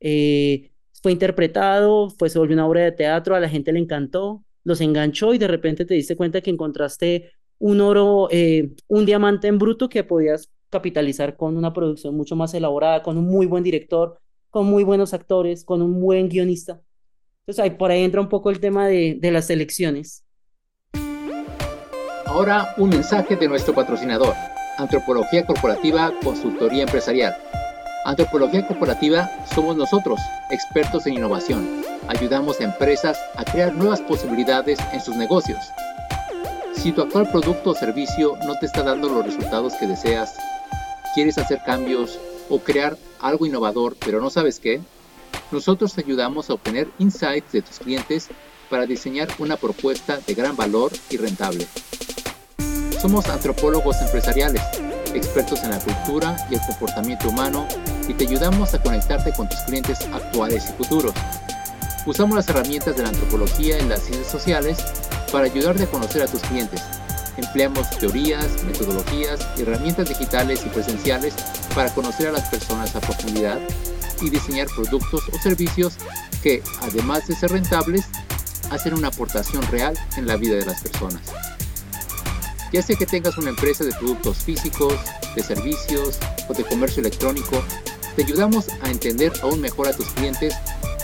[0.00, 0.71] Eh,
[1.02, 4.80] fue interpretado, fue, se volvió una obra de teatro, a la gente le encantó, los
[4.80, 9.58] enganchó y de repente te diste cuenta que encontraste un oro, eh, un diamante en
[9.58, 14.18] bruto que podías capitalizar con una producción mucho más elaborada, con un muy buen director,
[14.48, 16.80] con muy buenos actores, con un buen guionista.
[17.40, 20.24] Entonces ahí por ahí entra un poco el tema de, de las elecciones.
[22.26, 24.34] Ahora un mensaje de nuestro patrocinador,
[24.78, 27.34] Antropología Corporativa Consultoría Empresarial.
[28.04, 31.82] Antropología Corporativa somos nosotros, expertos en innovación.
[32.08, 35.60] Ayudamos a empresas a crear nuevas posibilidades en sus negocios.
[36.74, 40.34] Si tu actual producto o servicio no te está dando los resultados que deseas,
[41.14, 44.80] ¿Quieres hacer cambios o crear algo innovador pero no sabes qué?
[45.50, 48.28] Nosotros te ayudamos a obtener insights de tus clientes
[48.70, 51.66] para diseñar una propuesta de gran valor y rentable.
[52.98, 54.62] Somos antropólogos empresariales,
[55.14, 57.66] expertos en la cultura y el comportamiento humano
[58.08, 61.14] y te ayudamos a conectarte con tus clientes actuales y futuros.
[62.06, 64.78] Usamos las herramientas de la antropología en las ciencias sociales
[65.30, 66.82] para ayudarte a conocer a tus clientes
[67.36, 71.34] Empleamos teorías, metodologías y herramientas digitales y presenciales
[71.74, 73.58] para conocer a las personas a profundidad
[74.20, 75.94] y diseñar productos o servicios
[76.42, 78.04] que, además de ser rentables,
[78.70, 81.22] hacen una aportación real en la vida de las personas.
[82.72, 84.94] Ya sea que tengas una empresa de productos físicos,
[85.36, 87.62] de servicios o de comercio electrónico,
[88.16, 90.54] te ayudamos a entender aún mejor a tus clientes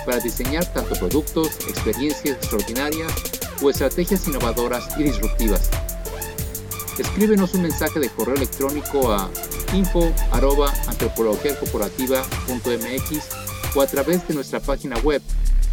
[0.06, 3.12] para diseñar tanto productos, experiencias extraordinarias
[3.62, 5.68] o estrategias innovadoras y disruptivas.
[6.98, 9.30] Escríbenos un mensaje de correo electrónico a
[9.74, 10.10] info
[13.74, 15.20] o a través de nuestra página web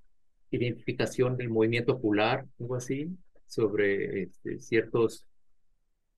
[0.53, 3.09] identificación del movimiento ocular, algo así
[3.47, 5.27] sobre este, ciertos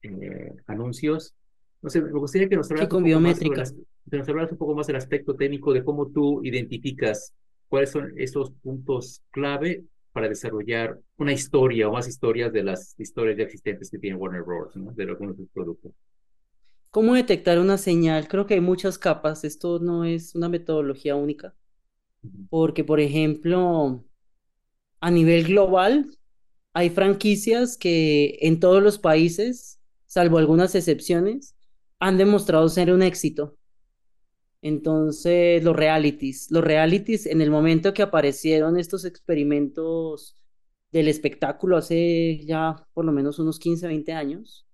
[0.02, 1.34] eh, anuncios.
[1.80, 3.04] No sé, me gustaría que nos hablaras, un
[4.50, 7.34] un poco más del aspecto técnico de cómo tú identificas
[7.68, 13.36] cuáles son esos puntos clave para desarrollar una historia o más historias de las historias
[13.38, 15.92] ya existentes que tiene Warner Bros., de algunos de sus productos.
[16.90, 18.28] ¿Cómo detectar una señal?
[18.28, 19.44] Creo que hay muchas capas.
[19.44, 21.54] Esto no es una metodología única.
[22.50, 24.04] Porque, por ejemplo,
[25.00, 26.06] a nivel global,
[26.74, 31.56] hay franquicias que en todos los países, salvo algunas excepciones,
[31.98, 33.56] han demostrado ser un éxito.
[34.62, 40.36] Entonces, los realities, los realities, en el momento que aparecieron estos experimentos
[40.92, 44.66] del espectáculo hace ya por lo menos unos 15, 20 años,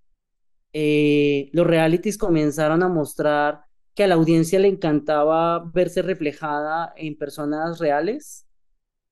[0.73, 3.63] eh, los realities comenzaron a mostrar
[3.95, 8.47] que a la audiencia le encantaba verse reflejada en personas reales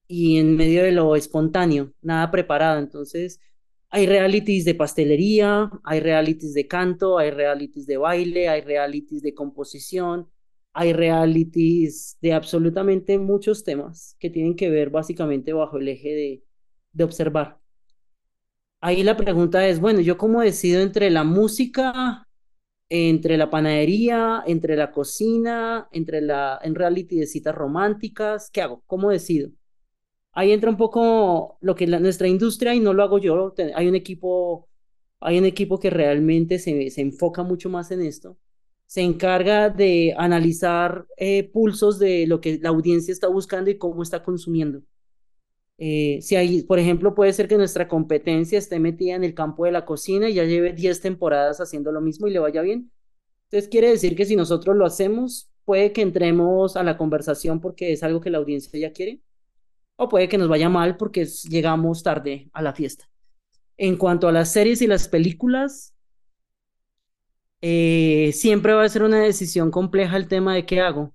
[0.07, 2.79] y en medio de lo espontáneo, nada preparado.
[2.79, 3.39] Entonces,
[3.89, 9.33] hay realities de pastelería, hay realities de canto, hay realities de baile, hay realities de
[9.33, 10.29] composición,
[10.73, 16.43] hay realities de absolutamente muchos temas que tienen que ver básicamente bajo el eje de,
[16.93, 17.59] de observar.
[18.81, 22.27] Ahí la pregunta es, bueno, ¿yo cómo decido entre la música,
[22.89, 28.49] entre la panadería, entre la cocina, entre la en reality de citas románticas?
[28.51, 28.83] ¿Qué hago?
[28.87, 29.51] ¿Cómo decido?
[30.33, 33.53] Ahí entra un poco lo que es nuestra industria y no lo hago yo.
[33.75, 34.69] Hay un equipo,
[35.21, 38.37] hay un equipo que realmente se, se enfoca mucho más en esto.
[38.87, 44.01] Se encarga de analizar eh, pulsos de lo que la audiencia está buscando y cómo
[44.01, 44.81] está consumiendo.
[45.77, 49.65] Eh, si hay, por ejemplo, puede ser que nuestra competencia esté metida en el campo
[49.65, 52.91] de la cocina y ya lleve 10 temporadas haciendo lo mismo y le vaya bien.
[53.49, 57.91] Entonces quiere decir que si nosotros lo hacemos, puede que entremos a la conversación porque
[57.91, 59.21] es algo que la audiencia ya quiere,
[59.97, 63.09] o puede que nos vaya mal porque llegamos tarde a la fiesta.
[63.77, 65.93] En cuanto a las series y las películas,
[67.61, 71.13] eh, siempre va a ser una decisión compleja el tema de qué hago.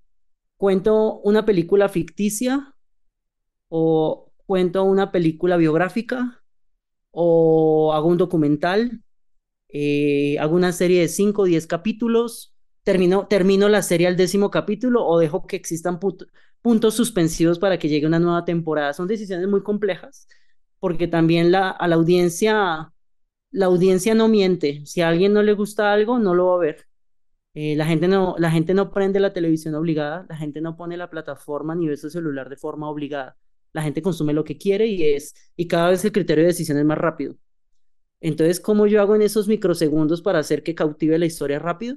[0.57, 2.75] ¿Cuento una película ficticia
[3.69, 6.43] o cuento una película biográfica
[7.11, 9.03] o hago un documental,
[9.69, 14.51] eh, hago una serie de 5 o 10 capítulos, termino, termino la serie al décimo
[14.51, 15.99] capítulo o dejo que existan
[16.63, 18.93] puntos suspensivos para que llegue una nueva temporada.
[18.93, 20.27] Son decisiones muy complejas
[20.81, 22.92] porque también la, a la audiencia,
[23.53, 24.85] la audiencia no miente.
[24.87, 26.87] Si a alguien no le gusta algo, no lo va a ver.
[27.55, 30.97] Eh, la, gente no, la gente no prende la televisión obligada, la gente no pone
[30.97, 33.37] la plataforma ni ve su celular de forma obligada
[33.73, 36.79] la gente consume lo que quiere y es, y cada vez el criterio de decisión
[36.79, 37.37] es más rápido.
[38.21, 41.97] Entonces, ¿cómo yo hago en esos microsegundos para hacer que cautive la historia rápido?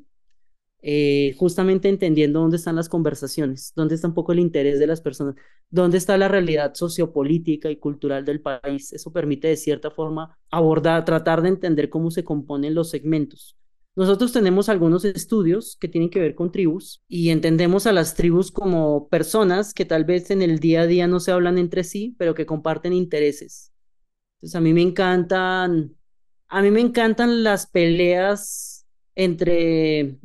[0.82, 5.02] Eh, justamente entendiendo dónde están las conversaciones, dónde está un poco el interés de las
[5.02, 5.36] personas,
[5.70, 8.94] dónde está la realidad sociopolítica y cultural del país.
[8.94, 13.58] Eso permite de cierta forma abordar, tratar de entender cómo se componen los segmentos.
[13.96, 18.52] Nosotros tenemos algunos estudios que tienen que ver con tribus y entendemos a las tribus
[18.52, 22.14] como personas que tal vez en el día a día no se hablan entre sí,
[22.18, 23.72] pero que comparten intereses.
[24.36, 25.96] Entonces a mí me encantan,
[26.50, 28.86] a mí me encantan las peleas
[29.16, 30.18] entre,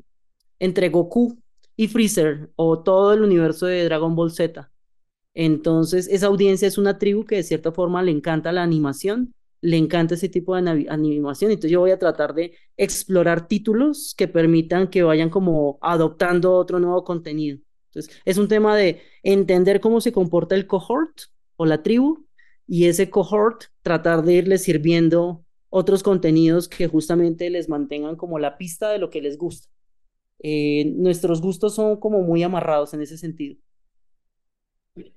[0.60, 1.36] entre Goku
[1.76, 4.70] y Freezer o todo el universo de Dragon Ball Z.
[5.34, 9.76] Entonces esa audiencia es una tribu que de cierta forma le encanta la animación le
[9.76, 11.50] encanta ese tipo de animación.
[11.50, 16.78] Entonces yo voy a tratar de explorar títulos que permitan que vayan como adoptando otro
[16.80, 17.58] nuevo contenido.
[17.88, 21.22] Entonces es un tema de entender cómo se comporta el cohort
[21.56, 22.26] o la tribu
[22.66, 28.56] y ese cohort tratar de irles sirviendo otros contenidos que justamente les mantengan como la
[28.56, 29.68] pista de lo que les gusta.
[30.42, 33.56] Eh, nuestros gustos son como muy amarrados en ese sentido.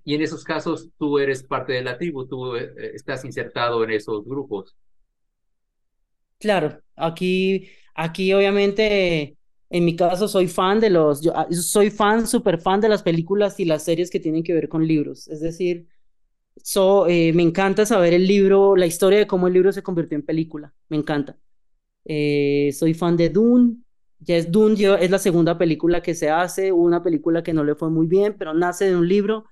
[0.03, 3.91] Y en esos casos tú eres parte de la tribu, tú eh, estás insertado en
[3.91, 4.75] esos grupos.
[6.39, 9.37] Claro, aquí, aquí obviamente,
[9.69, 13.01] en mi caso soy fan de los, yo, ah, soy fan, súper fan de las
[13.03, 15.27] películas y las series que tienen que ver con libros.
[15.29, 15.87] Es decir,
[16.63, 20.17] so, eh, me encanta saber el libro, la historia de cómo el libro se convirtió
[20.17, 20.73] en película.
[20.89, 21.37] Me encanta.
[22.05, 23.77] Eh, soy fan de Dune.
[24.25, 27.75] Ya es Dune, es la segunda película que se hace, una película que no le
[27.75, 29.45] fue muy bien, pero nace de un libro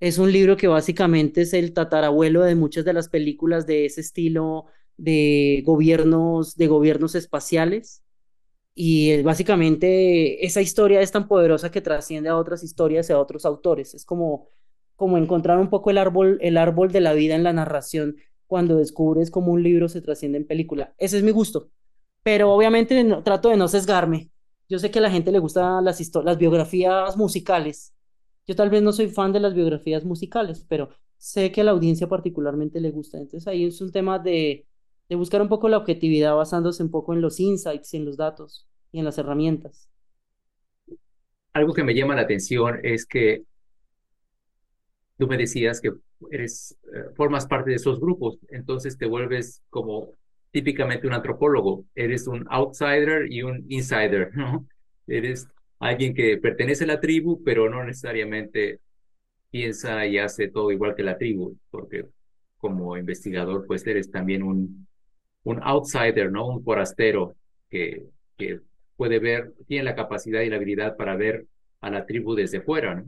[0.00, 4.00] es un libro que básicamente es el tatarabuelo de muchas de las películas de ese
[4.00, 4.66] estilo
[4.96, 8.02] de gobiernos, de gobiernos espaciales.
[8.74, 13.46] Y básicamente esa historia es tan poderosa que trasciende a otras historias y a otros
[13.46, 13.94] autores.
[13.94, 14.48] Es como,
[14.96, 18.16] como encontrar un poco el árbol, el árbol de la vida en la narración
[18.46, 20.94] cuando descubres cómo un libro se trasciende en película.
[20.98, 21.70] Ese es mi gusto.
[22.22, 24.30] Pero obviamente trato de no sesgarme.
[24.68, 27.94] Yo sé que a la gente le gustan las, las biografías musicales
[28.48, 30.88] yo tal vez no soy fan de las biografías musicales, pero
[31.18, 33.18] sé que a la audiencia particularmente le gusta.
[33.18, 34.66] Entonces ahí es un tema de,
[35.08, 38.66] de buscar un poco la objetividad basándose un poco en los insights, en los datos
[38.90, 39.90] y en las herramientas.
[41.52, 43.44] Algo que me llama la atención es que
[45.18, 45.92] tú me decías que
[46.30, 50.14] eres, eh, formas parte de esos grupos, entonces te vuelves como
[50.50, 54.66] típicamente un antropólogo, eres un outsider y un insider, ¿no?
[55.06, 58.80] Eres alguien que pertenece a la tribu, pero no necesariamente
[59.50, 62.06] piensa y hace todo igual que la tribu, porque
[62.58, 64.86] como investigador, pues eres también un,
[65.44, 66.46] un outsider, ¿no?
[66.48, 67.36] Un forastero
[67.70, 68.04] que,
[68.36, 68.60] que
[68.96, 71.46] puede ver, tiene la capacidad y la habilidad para ver
[71.80, 73.06] a la tribu desde fuera, ¿no?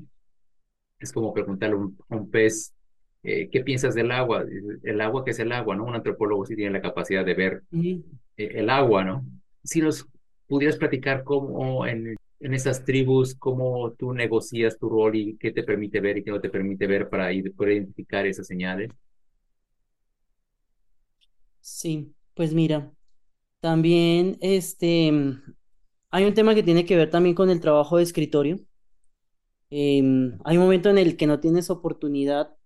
[0.99, 2.75] Es como preguntarle a un, pez
[3.23, 4.45] eh, ¿qué piensas del agua?
[4.83, 5.77] El agua, ¿qué es el agua?
[5.77, 5.85] ¿no?
[5.85, 8.03] Un antropólogo sí tiene la capacidad de ver eh,
[8.37, 9.25] el agua, ¿no?
[9.63, 10.07] Si nos
[10.47, 15.63] pudieras platicar cómo en, en esas tribus, cómo tú negocias tu rol y qué te
[15.63, 18.91] permite ver y qué no te permite ver para identificar esas señales.
[21.61, 22.93] Sí, pues mira,
[23.61, 25.13] también este,
[26.11, 28.61] hay un tema que tiene que ver también con el trabajo de escritorio.
[29.71, 32.57] Em, hay un momento en el que no tienes oportunidad,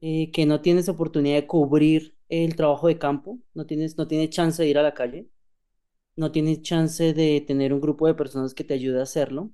[0.00, 4.62] eh, que no tienes oportunidad de cubrir el trabajo de campo, no tienes, no chance
[4.62, 5.28] de ir a la calle,
[6.16, 9.52] no tienes chance de tener un grupo de personas que te ayude a hacerlo,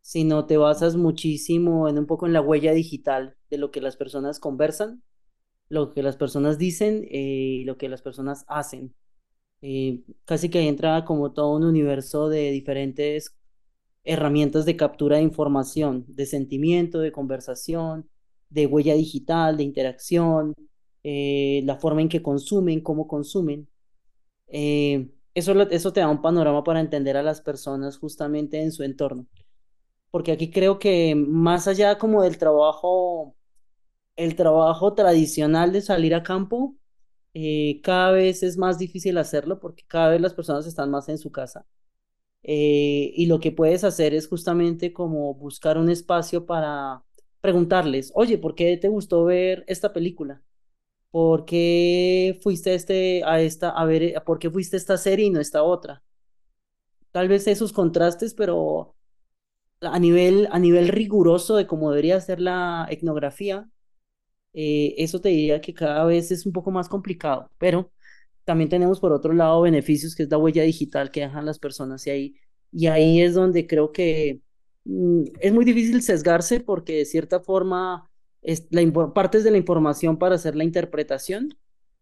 [0.00, 3.96] sino te basas muchísimo en un poco en la huella digital de lo que las
[3.96, 5.02] personas conversan,
[5.68, 7.18] lo que las personas dicen eh,
[7.60, 8.94] y lo que las personas hacen.
[9.62, 13.34] Eh, casi que entra como todo un universo de diferentes
[14.04, 18.08] herramientas de captura de información, de sentimiento, de conversación,
[18.50, 20.54] de huella digital, de interacción,
[21.04, 23.68] eh, la forma en que consumen, cómo consumen.
[24.48, 28.82] Eh, eso, eso te da un panorama para entender a las personas justamente en su
[28.84, 29.26] entorno.
[30.10, 33.36] Porque aquí creo que más allá como del trabajo,
[34.16, 36.76] el trabajo tradicional de salir a campo,
[37.34, 41.18] eh, cada vez es más difícil hacerlo porque cada vez las personas están más en
[41.18, 41.66] su casa.
[42.46, 47.02] Y lo que puedes hacer es justamente como buscar un espacio para
[47.44, 50.42] preguntarles, oye, ¿por qué te gustó ver esta película?
[51.10, 55.30] ¿Por qué fuiste a, este, a esta, a ver, por qué fuiste esta serie y
[55.30, 56.02] no a esta otra?
[57.12, 58.96] Tal vez esos contrastes, pero
[59.82, 63.68] a nivel, a nivel riguroso de cómo debería ser la etnografía,
[64.54, 67.92] eh, eso te diría que cada vez es un poco más complicado, pero
[68.44, 72.06] también tenemos por otro lado beneficios, que es la huella digital que dejan las personas
[72.08, 72.36] y ahí,
[72.72, 74.40] y ahí es donde creo que
[74.84, 78.10] es muy difícil sesgarse porque de cierta forma
[78.42, 78.82] es la
[79.14, 81.56] partes de la información para hacer la interpretación,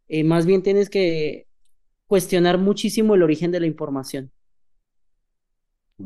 [0.09, 1.47] eh, más bien tienes que
[2.07, 4.33] cuestionar muchísimo el origen de la información.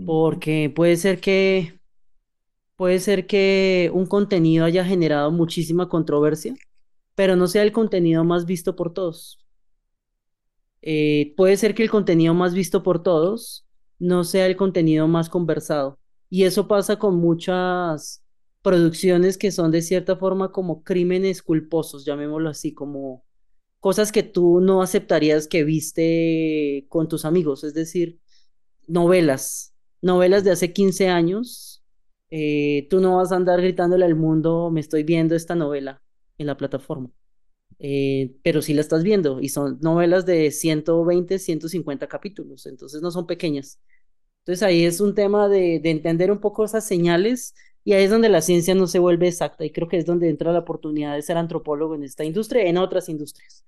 [0.04, 1.80] Porque puede ser que
[2.76, 6.54] puede ser que un contenido haya generado muchísima controversia,
[7.14, 9.38] pero no sea el contenido más visto por todos.
[10.82, 13.66] Eh, puede ser que el contenido más visto por todos
[13.98, 15.98] no sea el contenido más conversado.
[16.30, 18.24] Y eso pasa con muchas
[18.62, 23.24] producciones que son de cierta forma como crímenes culposos, llamémoslo así, como
[23.80, 28.18] cosas que tú no aceptarías que viste con tus amigos, es decir,
[28.86, 31.84] novelas, novelas de hace 15 años.
[32.30, 36.02] Eh, tú no vas a andar gritándole al mundo, me estoy viendo esta novela
[36.38, 37.10] en la plataforma.
[37.78, 43.10] Eh, pero sí la estás viendo y son novelas de 120, 150 capítulos, entonces no
[43.10, 43.80] son pequeñas.
[44.46, 48.10] Entonces ahí es un tema de, de, entender un poco esas señales y ahí es
[48.10, 51.14] donde la ciencia no se vuelve exacta y creo que es donde entra la oportunidad
[51.14, 53.64] de ser antropólogo en esta industria, en otras industrias,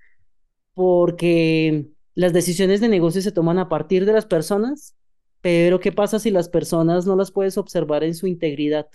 [0.75, 4.95] porque las decisiones de negocio se toman a partir de las personas,
[5.41, 8.89] pero ¿qué pasa si las personas no las puedes observar en su integridad?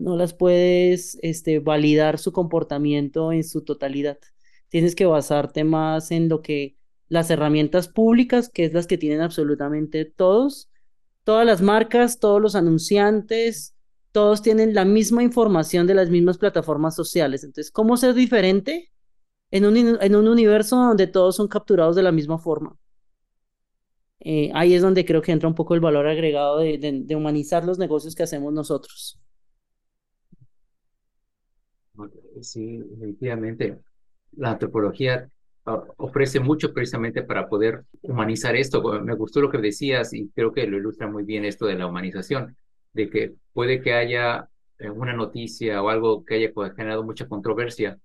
[0.00, 4.18] no las puedes este, validar su comportamiento en su totalidad.
[4.68, 6.76] Tienes que basarte más en lo que
[7.08, 10.69] las herramientas públicas, que es las que tienen absolutamente todos,
[11.30, 13.76] todas las marcas, todos los anunciantes,
[14.10, 17.44] todos tienen la misma información de las mismas plataformas sociales.
[17.44, 18.90] Entonces, ¿cómo ser diferente
[19.52, 22.76] en un, en un universo donde todos son capturados de la misma forma?
[24.18, 27.78] Eh, ahí es donde creo que entra un poco el valor agregado de humanizar los
[27.78, 29.20] negocios que hacemos nosotros.
[32.40, 33.78] Sí, definitivamente.
[34.32, 35.30] La antropología
[35.64, 38.82] ofrece mucho precisamente para poder humanizar esto.
[39.02, 41.86] Me gustó lo que decías y creo que lo ilustra muy bien esto de la
[41.86, 42.56] humanización,
[42.92, 44.48] de que puede que haya
[44.78, 47.98] eh, una noticia o algo que haya generado mucha controversia,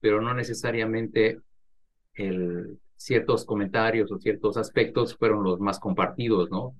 [0.00, 1.40] pero no necesariamente
[2.14, 6.76] el, ciertos comentarios o ciertos aspectos fueron los más compartidos, ¿no?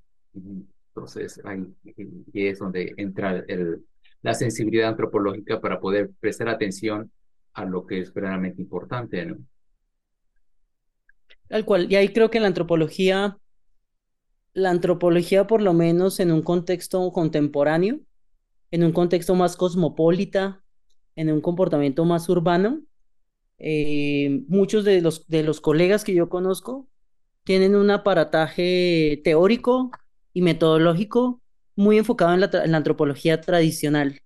[0.95, 1.65] Entonces, ahí
[2.35, 3.85] es donde entra el,
[4.23, 7.11] la sensibilidad antropológica para poder prestar atención
[7.55, 9.39] a lo que es verdaderamente importante, ¿no?
[11.49, 11.91] Tal cual.
[11.91, 13.39] Y ahí creo que la antropología,
[14.53, 18.01] la antropología por lo menos en un contexto contemporáneo,
[18.71, 20.63] en un contexto más cosmopolita,
[21.17, 22.83] en un comportamiento más urbano,
[23.59, 26.89] eh, muchos de los, de los colegas que yo conozco
[27.45, 29.91] tienen un aparataje teórico
[30.33, 31.41] y metodológico
[31.75, 34.21] muy enfocado en la, antropología tradicional.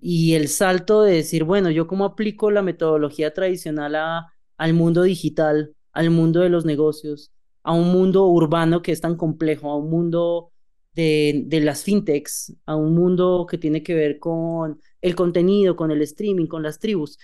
[0.00, 5.02] Y el salto de decir, bueno, yo cómo aplico la metodología tradicional a, al mundo
[5.02, 7.32] digital, al mundo de los negocios,
[7.62, 10.52] a un mundo urbano que es tan complejo, a un mundo
[10.94, 15.90] de, de las fintechs, a un mundo que tiene que ver con el contenido, con
[15.90, 17.18] el streaming, con las tribus.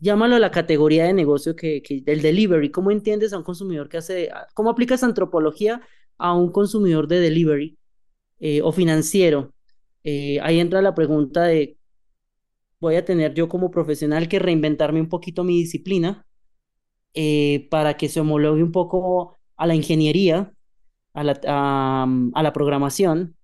[0.00, 2.70] llámalo la categoría de negocio que, que del delivery.
[2.70, 5.80] ¿Cómo entiendes a un consumidor que hace, cómo aplicas antropología
[6.18, 7.78] a un consumidor de delivery
[8.40, 9.52] eh, o financiero?
[10.04, 11.78] Eh, ahí entra la pregunta de,
[12.80, 16.26] voy a tener yo como profesional que reinventarme un poquito mi disciplina
[17.16, 20.52] eh, para que se homologue un poco a la ingeniería,
[21.14, 23.36] a la, a la programación,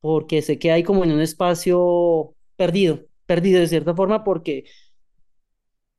[0.00, 4.64] porque sé que hay como en un espacio perdido, perdido de cierta forma, porque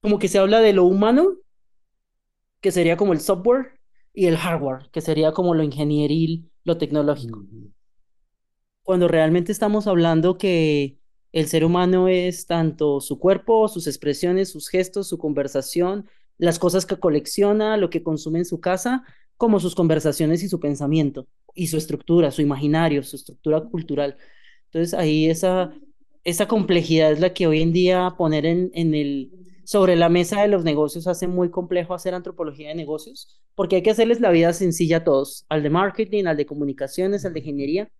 [0.02, 1.36] como que se habla de lo humano,
[2.62, 3.78] que sería como el software,
[4.18, 7.46] y el hardware, que sería como lo ingenieril, lo tecnológico.
[8.82, 10.98] Cuando realmente estamos hablando que
[11.32, 16.08] el ser humano es tanto su cuerpo, sus expresiones, sus gestos, su conversación,
[16.38, 19.04] las cosas que colecciona, lo que consume en su casa,
[19.38, 24.18] como sus conversaciones y su pensamiento, y su estructura, su imaginario, su estructura cultural.
[24.66, 25.74] Entonces ahí esa,
[26.24, 29.32] esa complejidad es la que hoy en día poner en, en el,
[29.64, 33.84] sobre la mesa de los negocios hace muy complejo hacer antropología de negocios, porque hay
[33.84, 37.40] que hacerles la vida sencilla a todos, al de marketing, al de comunicaciones, al de
[37.40, 37.92] ingeniería,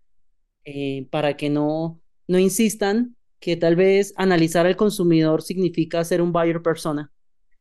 [0.64, 6.32] eh, para que no, no insistan que tal vez analizar al consumidor significa ser un
[6.32, 7.12] buyer persona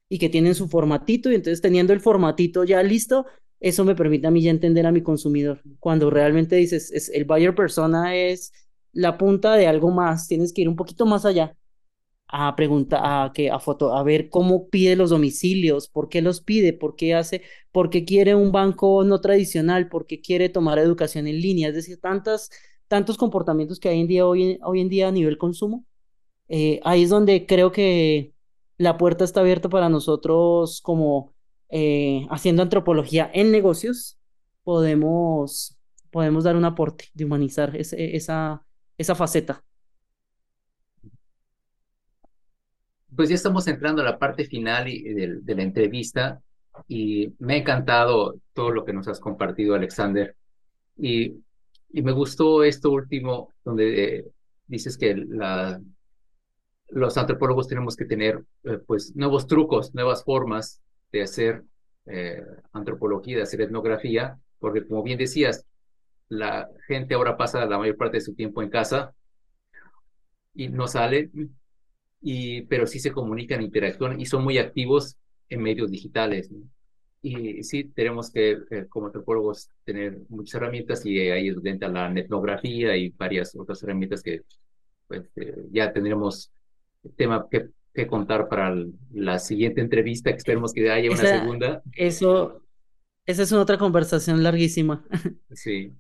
[0.10, 3.26] y que tienen su formatito y entonces teniendo el formatito ya listo,
[3.60, 5.62] eso me permite a mí ya entender a mi consumidor.
[5.80, 8.54] Cuando realmente dices, es, el buyer persona es
[8.94, 11.56] la punta de algo más, tienes que ir un poquito más allá
[12.30, 16.42] a preguntar, a, que, a, foto, a ver cómo pide los domicilios, por qué los
[16.42, 17.42] pide, por qué hace,
[17.72, 21.76] por qué quiere un banco no tradicional, por qué quiere tomar educación en línea, es
[21.76, 22.50] decir, tantas,
[22.88, 25.86] tantos comportamientos que hay en día, hoy, en día a nivel consumo.
[26.50, 28.34] Eh, ahí es donde creo que
[28.78, 31.34] la puerta está abierta para nosotros como
[31.70, 34.20] eh, haciendo antropología en negocios,
[34.64, 35.78] podemos,
[36.12, 38.64] podemos dar un aporte de humanizar esa,
[38.98, 39.64] esa faceta.
[43.16, 46.40] Pues ya estamos entrando a la parte final de, de la entrevista
[46.88, 50.36] y me ha encantado todo lo que nos has compartido, Alexander.
[50.98, 51.34] Y,
[51.90, 54.26] y me gustó esto último, donde eh,
[54.68, 55.82] dices que la,
[56.90, 60.82] los antropólogos tenemos que tener eh, pues nuevos trucos, nuevas formas
[61.12, 61.64] de hacer
[62.06, 65.66] eh, antropología, de hacer etnografía, porque como bien decías,
[66.30, 69.14] la gente ahora pasa la mayor parte de su tiempo en casa
[70.54, 71.30] y no sale
[72.22, 75.18] y, pero sí se comunican, interactúan y son muy activos
[75.50, 76.50] en medios digitales.
[77.22, 82.96] Y sí, tenemos que, eh, como antropólogos, tener muchas herramientas y ahí entra la etnografía
[82.96, 84.42] y varias otras herramientas que
[85.08, 86.52] pues, eh, ya tendremos
[87.16, 88.76] tema que, que contar para
[89.14, 91.82] la siguiente entrevista, que esperemos que haya una segunda.
[91.94, 92.62] Eso,
[93.26, 95.06] esa es otra conversación larguísima.
[95.52, 95.94] Sí,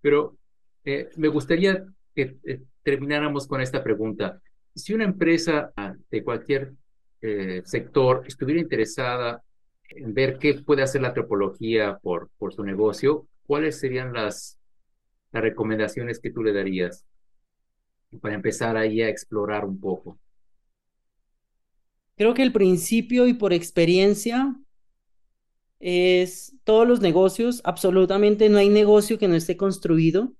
[0.00, 0.36] pero
[0.84, 1.84] eh, me gustaría
[2.14, 2.38] que
[2.82, 4.40] termináramos con esta pregunta
[4.74, 5.72] si una empresa
[6.10, 6.72] de cualquier
[7.20, 9.42] eh, sector estuviera interesada
[9.88, 14.58] en ver qué puede hacer la antropología por, por su negocio, ¿cuáles serían las,
[15.30, 17.04] las recomendaciones que tú le darías
[18.20, 20.18] para empezar ahí a explorar un poco?
[22.16, 24.56] Creo que el principio y por experiencia
[25.80, 30.32] es todos los negocios, absolutamente no hay negocio que no esté construido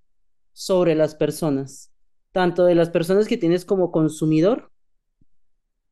[0.53, 1.95] sobre las personas
[2.35, 4.73] tanto de las personas que tienes como consumidor,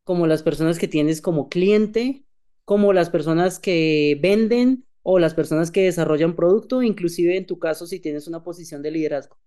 [0.02, 2.24] como las personas que tienes como cliente,
[2.64, 7.86] como las personas que venden o las personas que desarrollan producto, inclusive en tu caso
[7.86, 9.38] si tienes una posición de liderazgo.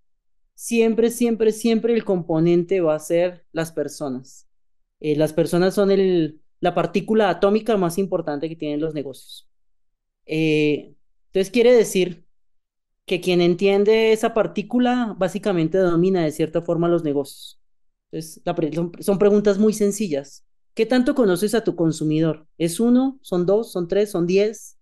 [0.54, 4.45] Siempre, siempre, siempre el componente va a ser las personas.
[5.06, 5.92] Eh, las personas son
[6.62, 9.48] la partícula atómica más importante que tienen los negocios.
[10.26, 10.96] Eh,
[11.28, 12.26] entonces quiere decir
[13.06, 17.62] que quien entiende esa partícula básicamente domina de cierta forma los negocios.
[18.10, 18.42] Entonces,
[19.06, 20.44] son, preguntas muy sencillas.
[20.74, 22.48] ¿Qué tanto conoces a tu consumidor?
[22.58, 23.20] ¿Es uno?
[23.22, 23.72] ¿Son dos?
[23.74, 24.10] ¿Son tres?
[24.10, 24.80] ¿Son diez?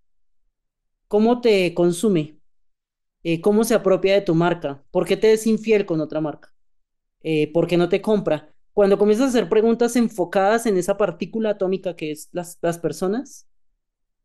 [1.10, 2.40] ¿Cómo te consume?
[3.24, 4.86] Eh, ¿Cómo se apropia de tu marca?
[4.90, 6.54] ¿Por qué te es infiel con otra marca?
[7.54, 8.53] ¿Por qué no te compra?
[8.74, 13.48] Cuando comienzas a hacer preguntas enfocadas en esa partícula atómica que es las, las personas,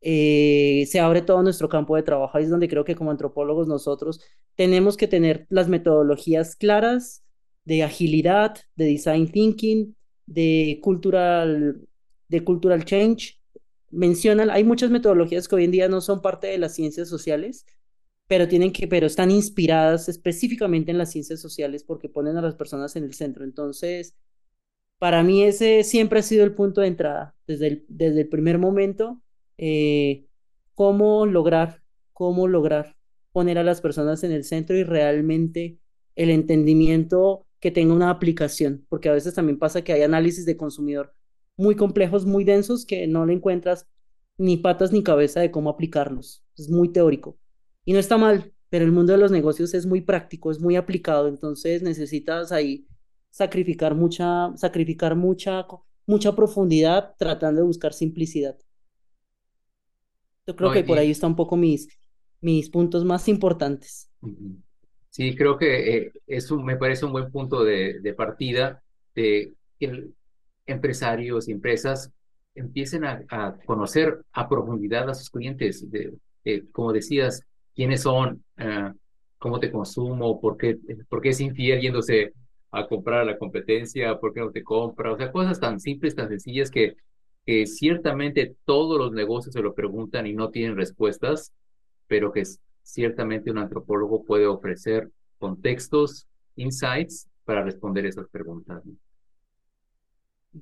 [0.01, 2.37] eh, se abre todo nuestro campo de trabajo.
[2.37, 4.21] Ahí es donde creo que como antropólogos nosotros
[4.55, 7.25] tenemos que tener las metodologías claras
[7.65, 9.97] de agilidad, de design thinking,
[10.27, 11.87] de cultural,
[12.29, 13.41] de cultural change.
[13.91, 17.67] Mencionan, hay muchas metodologías que hoy en día no son parte de las ciencias sociales,
[18.27, 22.55] pero tienen que, pero están inspiradas específicamente en las ciencias sociales porque ponen a las
[22.55, 23.45] personas en el centro.
[23.45, 24.17] Entonces,
[24.99, 28.59] para mí ese siempre ha sido el punto de entrada, desde el, desde el primer
[28.59, 29.23] momento
[29.57, 30.27] eh,
[30.75, 31.83] cómo lograr,
[32.13, 32.97] cómo lograr
[33.33, 35.79] poner a las personas en el centro y realmente
[36.17, 40.57] el entendimiento que tenga una aplicación, porque a veces también pasa que hay análisis de
[40.57, 41.15] consumidor,
[41.57, 43.87] muy complejos, muy densos, que no le encuentras
[44.37, 46.45] ni patas ni cabeza de cómo aplicarlos.
[46.57, 47.37] Es muy teórico.
[47.85, 50.77] Y no está mal, pero el mundo de los negocios es muy práctico, es muy
[50.77, 52.87] aplicado, entonces necesitas ahí
[53.39, 55.65] sacrificar mucha, sacrificar mucha,
[56.07, 58.59] mucha profundidad tratando de buscar simplicidad.
[60.45, 61.89] Yo creo que por ahí están un poco mis,
[62.41, 64.11] mis puntos más importantes.
[65.11, 68.83] Sí, creo que eh, eso me parece un buen punto de, de partida
[69.15, 70.09] de que
[70.67, 72.11] empresarios y empresas
[72.57, 76.13] empiecen a, conocer a profundidad a sus clientes, de,
[76.73, 78.93] como decías, quiénes son, uh,
[79.39, 80.77] cómo te consumo, por qué,
[81.09, 82.33] por qué es infiel yéndose
[82.71, 86.15] a comprar a la competencia, por qué no te compra, o sea, cosas tan simples,
[86.15, 86.97] tan sencillas que,
[87.47, 91.53] que ciertamente todos los negocios se lo preguntan y no tienen respuestas,
[92.07, 92.43] pero que
[92.83, 98.83] ciertamente un antropólogo puede ofrecer contextos, insights para responder esas preguntas.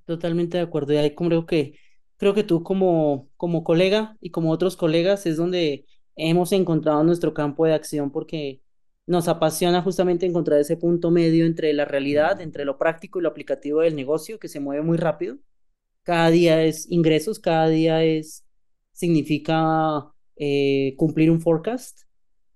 [0.04, 0.92] Totalmente de acuerdo.
[0.92, 1.78] Y ahí creo que,
[2.16, 5.86] creo que tú como, como colega y como otros colegas es donde
[6.16, 8.60] hemos encontrado nuestro campo de acción porque
[9.06, 13.28] nos apasiona justamente encontrar ese punto medio entre la realidad, entre lo práctico y lo
[13.28, 15.38] aplicativo del negocio que se mueve muy rápido.
[16.02, 18.44] Cada día es ingresos, cada día es
[18.92, 22.02] significa eh, cumplir un forecast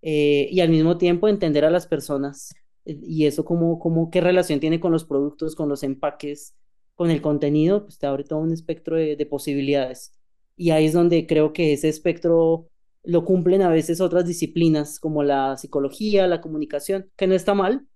[0.02, 4.20] eh, y al mismo tiempo entender a las personas eh, y eso como, como qué
[4.20, 6.54] relación tiene con los productos, con los empaques,
[6.94, 10.14] con el contenido, pues te abre todo un espectro de, de posibilidades.
[10.56, 12.69] Y ahí es donde creo que ese espectro
[13.02, 17.86] lo cumplen a veces otras disciplinas como la psicología, la comunicación, que no está mal,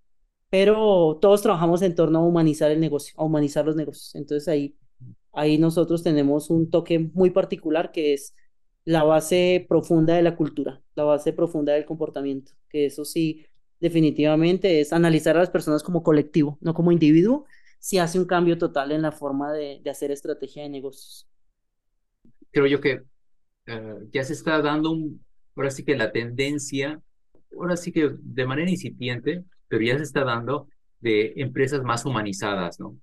[0.50, 4.14] pero todos trabajamos en torno a humanizar el negocio, a humanizar los negocios.
[4.14, 4.76] Entonces ahí,
[5.32, 8.34] ahí nosotros tenemos un toque muy particular que es
[8.84, 13.46] la base profunda de la cultura, la base profunda del comportamiento, que eso sí,
[13.80, 17.46] definitivamente es analizar a las personas como colectivo, no como individuo,
[17.80, 21.28] si hace un cambio total en la forma de, de hacer estrategia de negocios.
[22.52, 23.02] Creo yo que
[23.66, 25.24] eh, ya se está dando un,
[25.56, 27.00] ahora sí que la tendencia,
[27.56, 30.68] ahora sí que de manera incipiente, pero ya se está dando
[31.00, 32.96] de empresas más humanizadas, ¿no?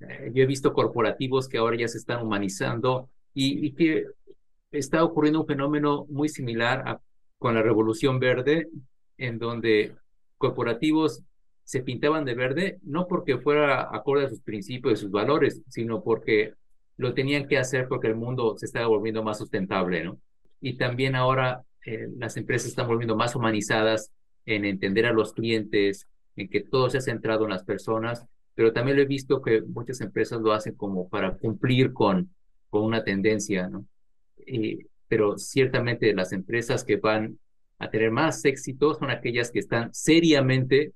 [0.00, 4.06] Eh, yo he visto corporativos que ahora ya se están humanizando y, que
[4.70, 7.00] está ocurriendo un fenómeno muy similar
[7.38, 8.68] con la Revolución Verde,
[9.18, 9.94] en donde
[10.38, 11.22] corporativos
[11.64, 16.02] se pintaban de verde, no porque fuera acorde a sus principios y sus valores, sino
[16.02, 16.54] porque
[17.00, 20.20] lo tenían que hacer porque el mundo se estaba volviendo más sustentable, ¿no?
[20.60, 24.12] Y también ahora eh, las empresas están volviendo más humanizadas
[24.44, 28.74] en entender a los clientes, en que todo se ha centrado en las personas, pero
[28.74, 32.34] también lo he visto que muchas empresas lo hacen como para cumplir con,
[32.68, 33.86] con una tendencia, ¿no?
[35.08, 37.38] pero ciertamente las empresas que van
[37.78, 40.92] a tener más éxito son aquellas que están seriamente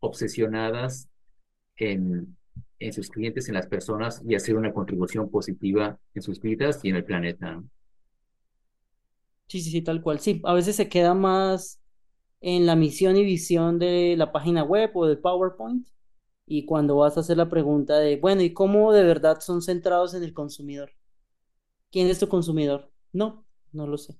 [0.00, 1.08] obsesionadas
[1.76, 2.36] en
[2.86, 6.90] en sus clientes, en las personas y hacer una contribución positiva en sus vidas y
[6.90, 7.62] en el planeta.
[9.48, 10.20] Sí, sí, sí, tal cual.
[10.20, 11.80] Sí, a veces se queda más
[12.40, 15.88] en la misión y visión de la página web o del PowerPoint
[16.46, 20.14] y cuando vas a hacer la pregunta de, bueno, ¿y cómo de verdad son centrados
[20.14, 20.92] en el consumidor?
[21.92, 22.92] ¿Quién es tu consumidor?
[23.12, 24.18] No, no lo sé.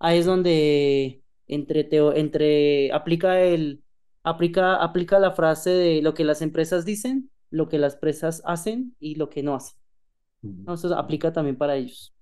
[0.00, 1.88] Ahí es donde entre,
[2.20, 3.84] entre aplica el
[4.24, 8.96] aplica, aplica la frase de lo que las empresas dicen lo que las presas hacen
[8.98, 9.78] y lo que no hacen.
[10.66, 12.12] Eso aplica también para ellos.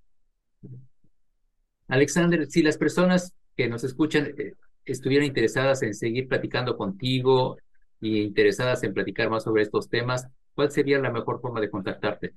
[1.87, 4.53] Alexander, si las personas que nos escuchan eh,
[4.85, 7.57] estuvieran interesadas en seguir platicando contigo
[7.99, 12.33] y interesadas en platicar más sobre estos temas, ¿cuál sería la mejor forma de contactarte?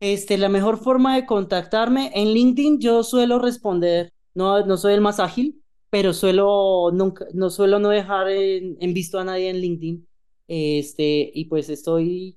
[0.00, 5.00] Este, la mejor forma de contactarme en LinkedIn yo suelo responder, no, no soy el
[5.00, 10.08] más ágil, pero suelo nunca, no suelo no dejar en visto a nadie en LinkedIn.
[10.54, 12.36] Este, y pues estoy,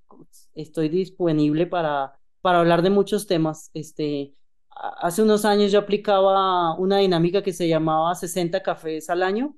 [0.53, 3.71] estoy disponible para, para hablar de muchos temas.
[3.73, 4.33] Este,
[4.69, 9.57] hace unos años yo aplicaba una dinámica que se llamaba 60 cafés al año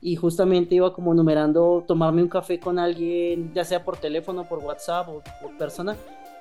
[0.00, 4.60] y justamente iba como numerando tomarme un café con alguien, ya sea por teléfono, por
[4.60, 5.94] WhatsApp o por persona,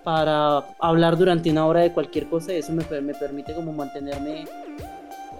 [0.05, 4.45] para hablar durante una hora de cualquier cosa eso me, me permite como mantenerme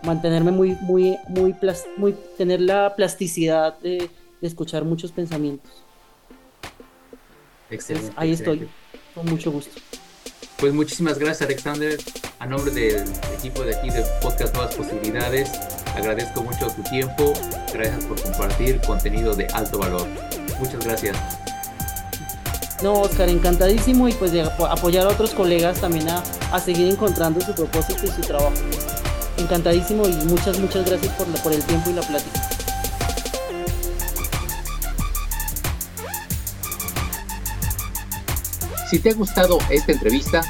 [0.03, 1.55] mantenerme muy muy muy
[1.95, 4.09] muy tener la plasticidad de
[4.41, 5.88] escuchar muchos pensamientos.
[7.70, 8.11] Excelente.
[8.15, 8.70] ahí estoy,
[9.13, 9.80] con mucho gusto.
[10.57, 11.97] Pues muchísimas gracias Alexander,
[12.39, 13.03] a nombre del
[13.38, 15.49] equipo de aquí de Podcast Nuevas Posibilidades,
[15.95, 17.34] agradezco mucho tu tiempo,
[17.74, 20.05] gracias por compartir contenido de alto valor.
[20.59, 21.17] Muchas gracias.
[22.84, 27.41] No, Oscar, encantadísimo y pues de apoyar a otros colegas también a, a seguir encontrando
[27.41, 28.53] su propósito y su trabajo.
[29.38, 32.59] Encantadísimo y muchas, muchas gracias por, por el tiempo y la plática.
[38.89, 40.41] Si te ha gustado esta entrevista,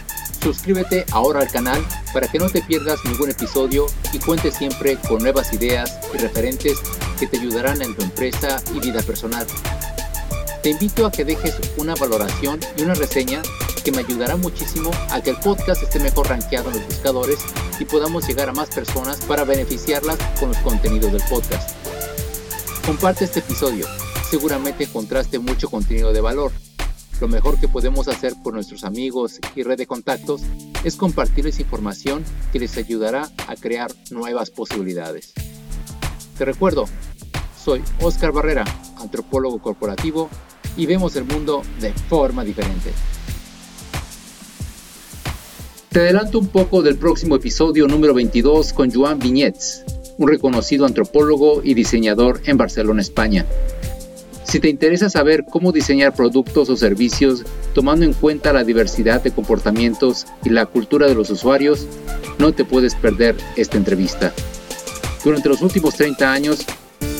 [0.41, 5.21] suscríbete ahora al canal para que no te pierdas ningún episodio y cuentes siempre con
[5.21, 6.79] nuevas ideas y referentes
[7.19, 9.45] que te ayudarán en tu empresa y vida personal.
[10.63, 13.41] Te invito a que dejes una valoración y una reseña
[13.83, 17.39] que me ayudará muchísimo a que el podcast esté mejor rankeado en los buscadores
[17.77, 21.71] y podamos llegar a más personas para beneficiarlas con los contenidos del podcast.
[22.85, 23.85] Comparte este episodio,
[24.29, 26.53] seguramente encontraste mucho contenido de valor.
[27.21, 30.41] Lo mejor que podemos hacer por nuestros amigos y red de contactos
[30.85, 35.33] es compartirles información que les ayudará a crear nuevas posibilidades.
[36.37, 36.85] Te recuerdo,
[37.61, 38.63] soy Oscar Barrera,
[38.97, 40.29] antropólogo corporativo,
[40.77, 42.91] y vemos el mundo de forma diferente.
[45.89, 49.83] Te adelanto un poco del próximo episodio número 22 con Joan Viñets,
[50.17, 53.45] un reconocido antropólogo y diseñador en Barcelona, España.
[54.49, 57.45] Si te interesa saber cómo diseñar productos o servicios
[57.75, 61.85] tomando en cuenta la diversidad de comportamientos y la cultura de los usuarios,
[62.39, 64.33] no te puedes perder esta entrevista.
[65.23, 66.65] Durante los últimos 30 años,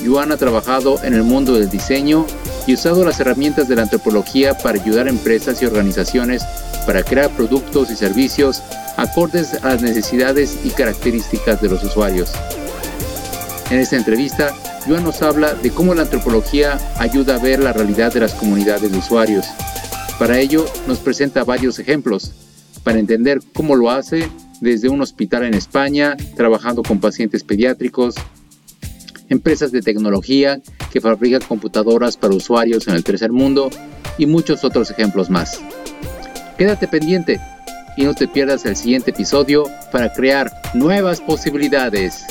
[0.04, 2.26] Joan ha trabajado en el mundo del diseño
[2.66, 6.44] y usado las herramientas de la antropología para ayudar a empresas y organizaciones
[6.88, 8.64] para crear productos y servicios
[8.98, 12.32] acordes a las necesidades y características de los usuarios.
[13.70, 14.56] En esta entrevista,
[14.88, 18.92] Joan nos habla de cómo la antropología ayuda a ver la realidad de las comunidades
[18.92, 19.46] de usuarios.
[20.18, 22.32] Para ello, nos presenta varios ejemplos,
[22.84, 24.28] para entender cómo lo hace
[24.60, 28.16] desde un hospital en España, trabajando con pacientes pediátricos,
[29.30, 30.60] empresas de tecnología
[30.92, 33.70] que fabrican computadoras para usuarios en el tercer mundo
[34.18, 35.62] y muchos otros ejemplos más.
[36.58, 37.40] Quédate pendiente
[37.96, 42.26] y no te pierdas el siguiente episodio para crear nuevas posibilidades.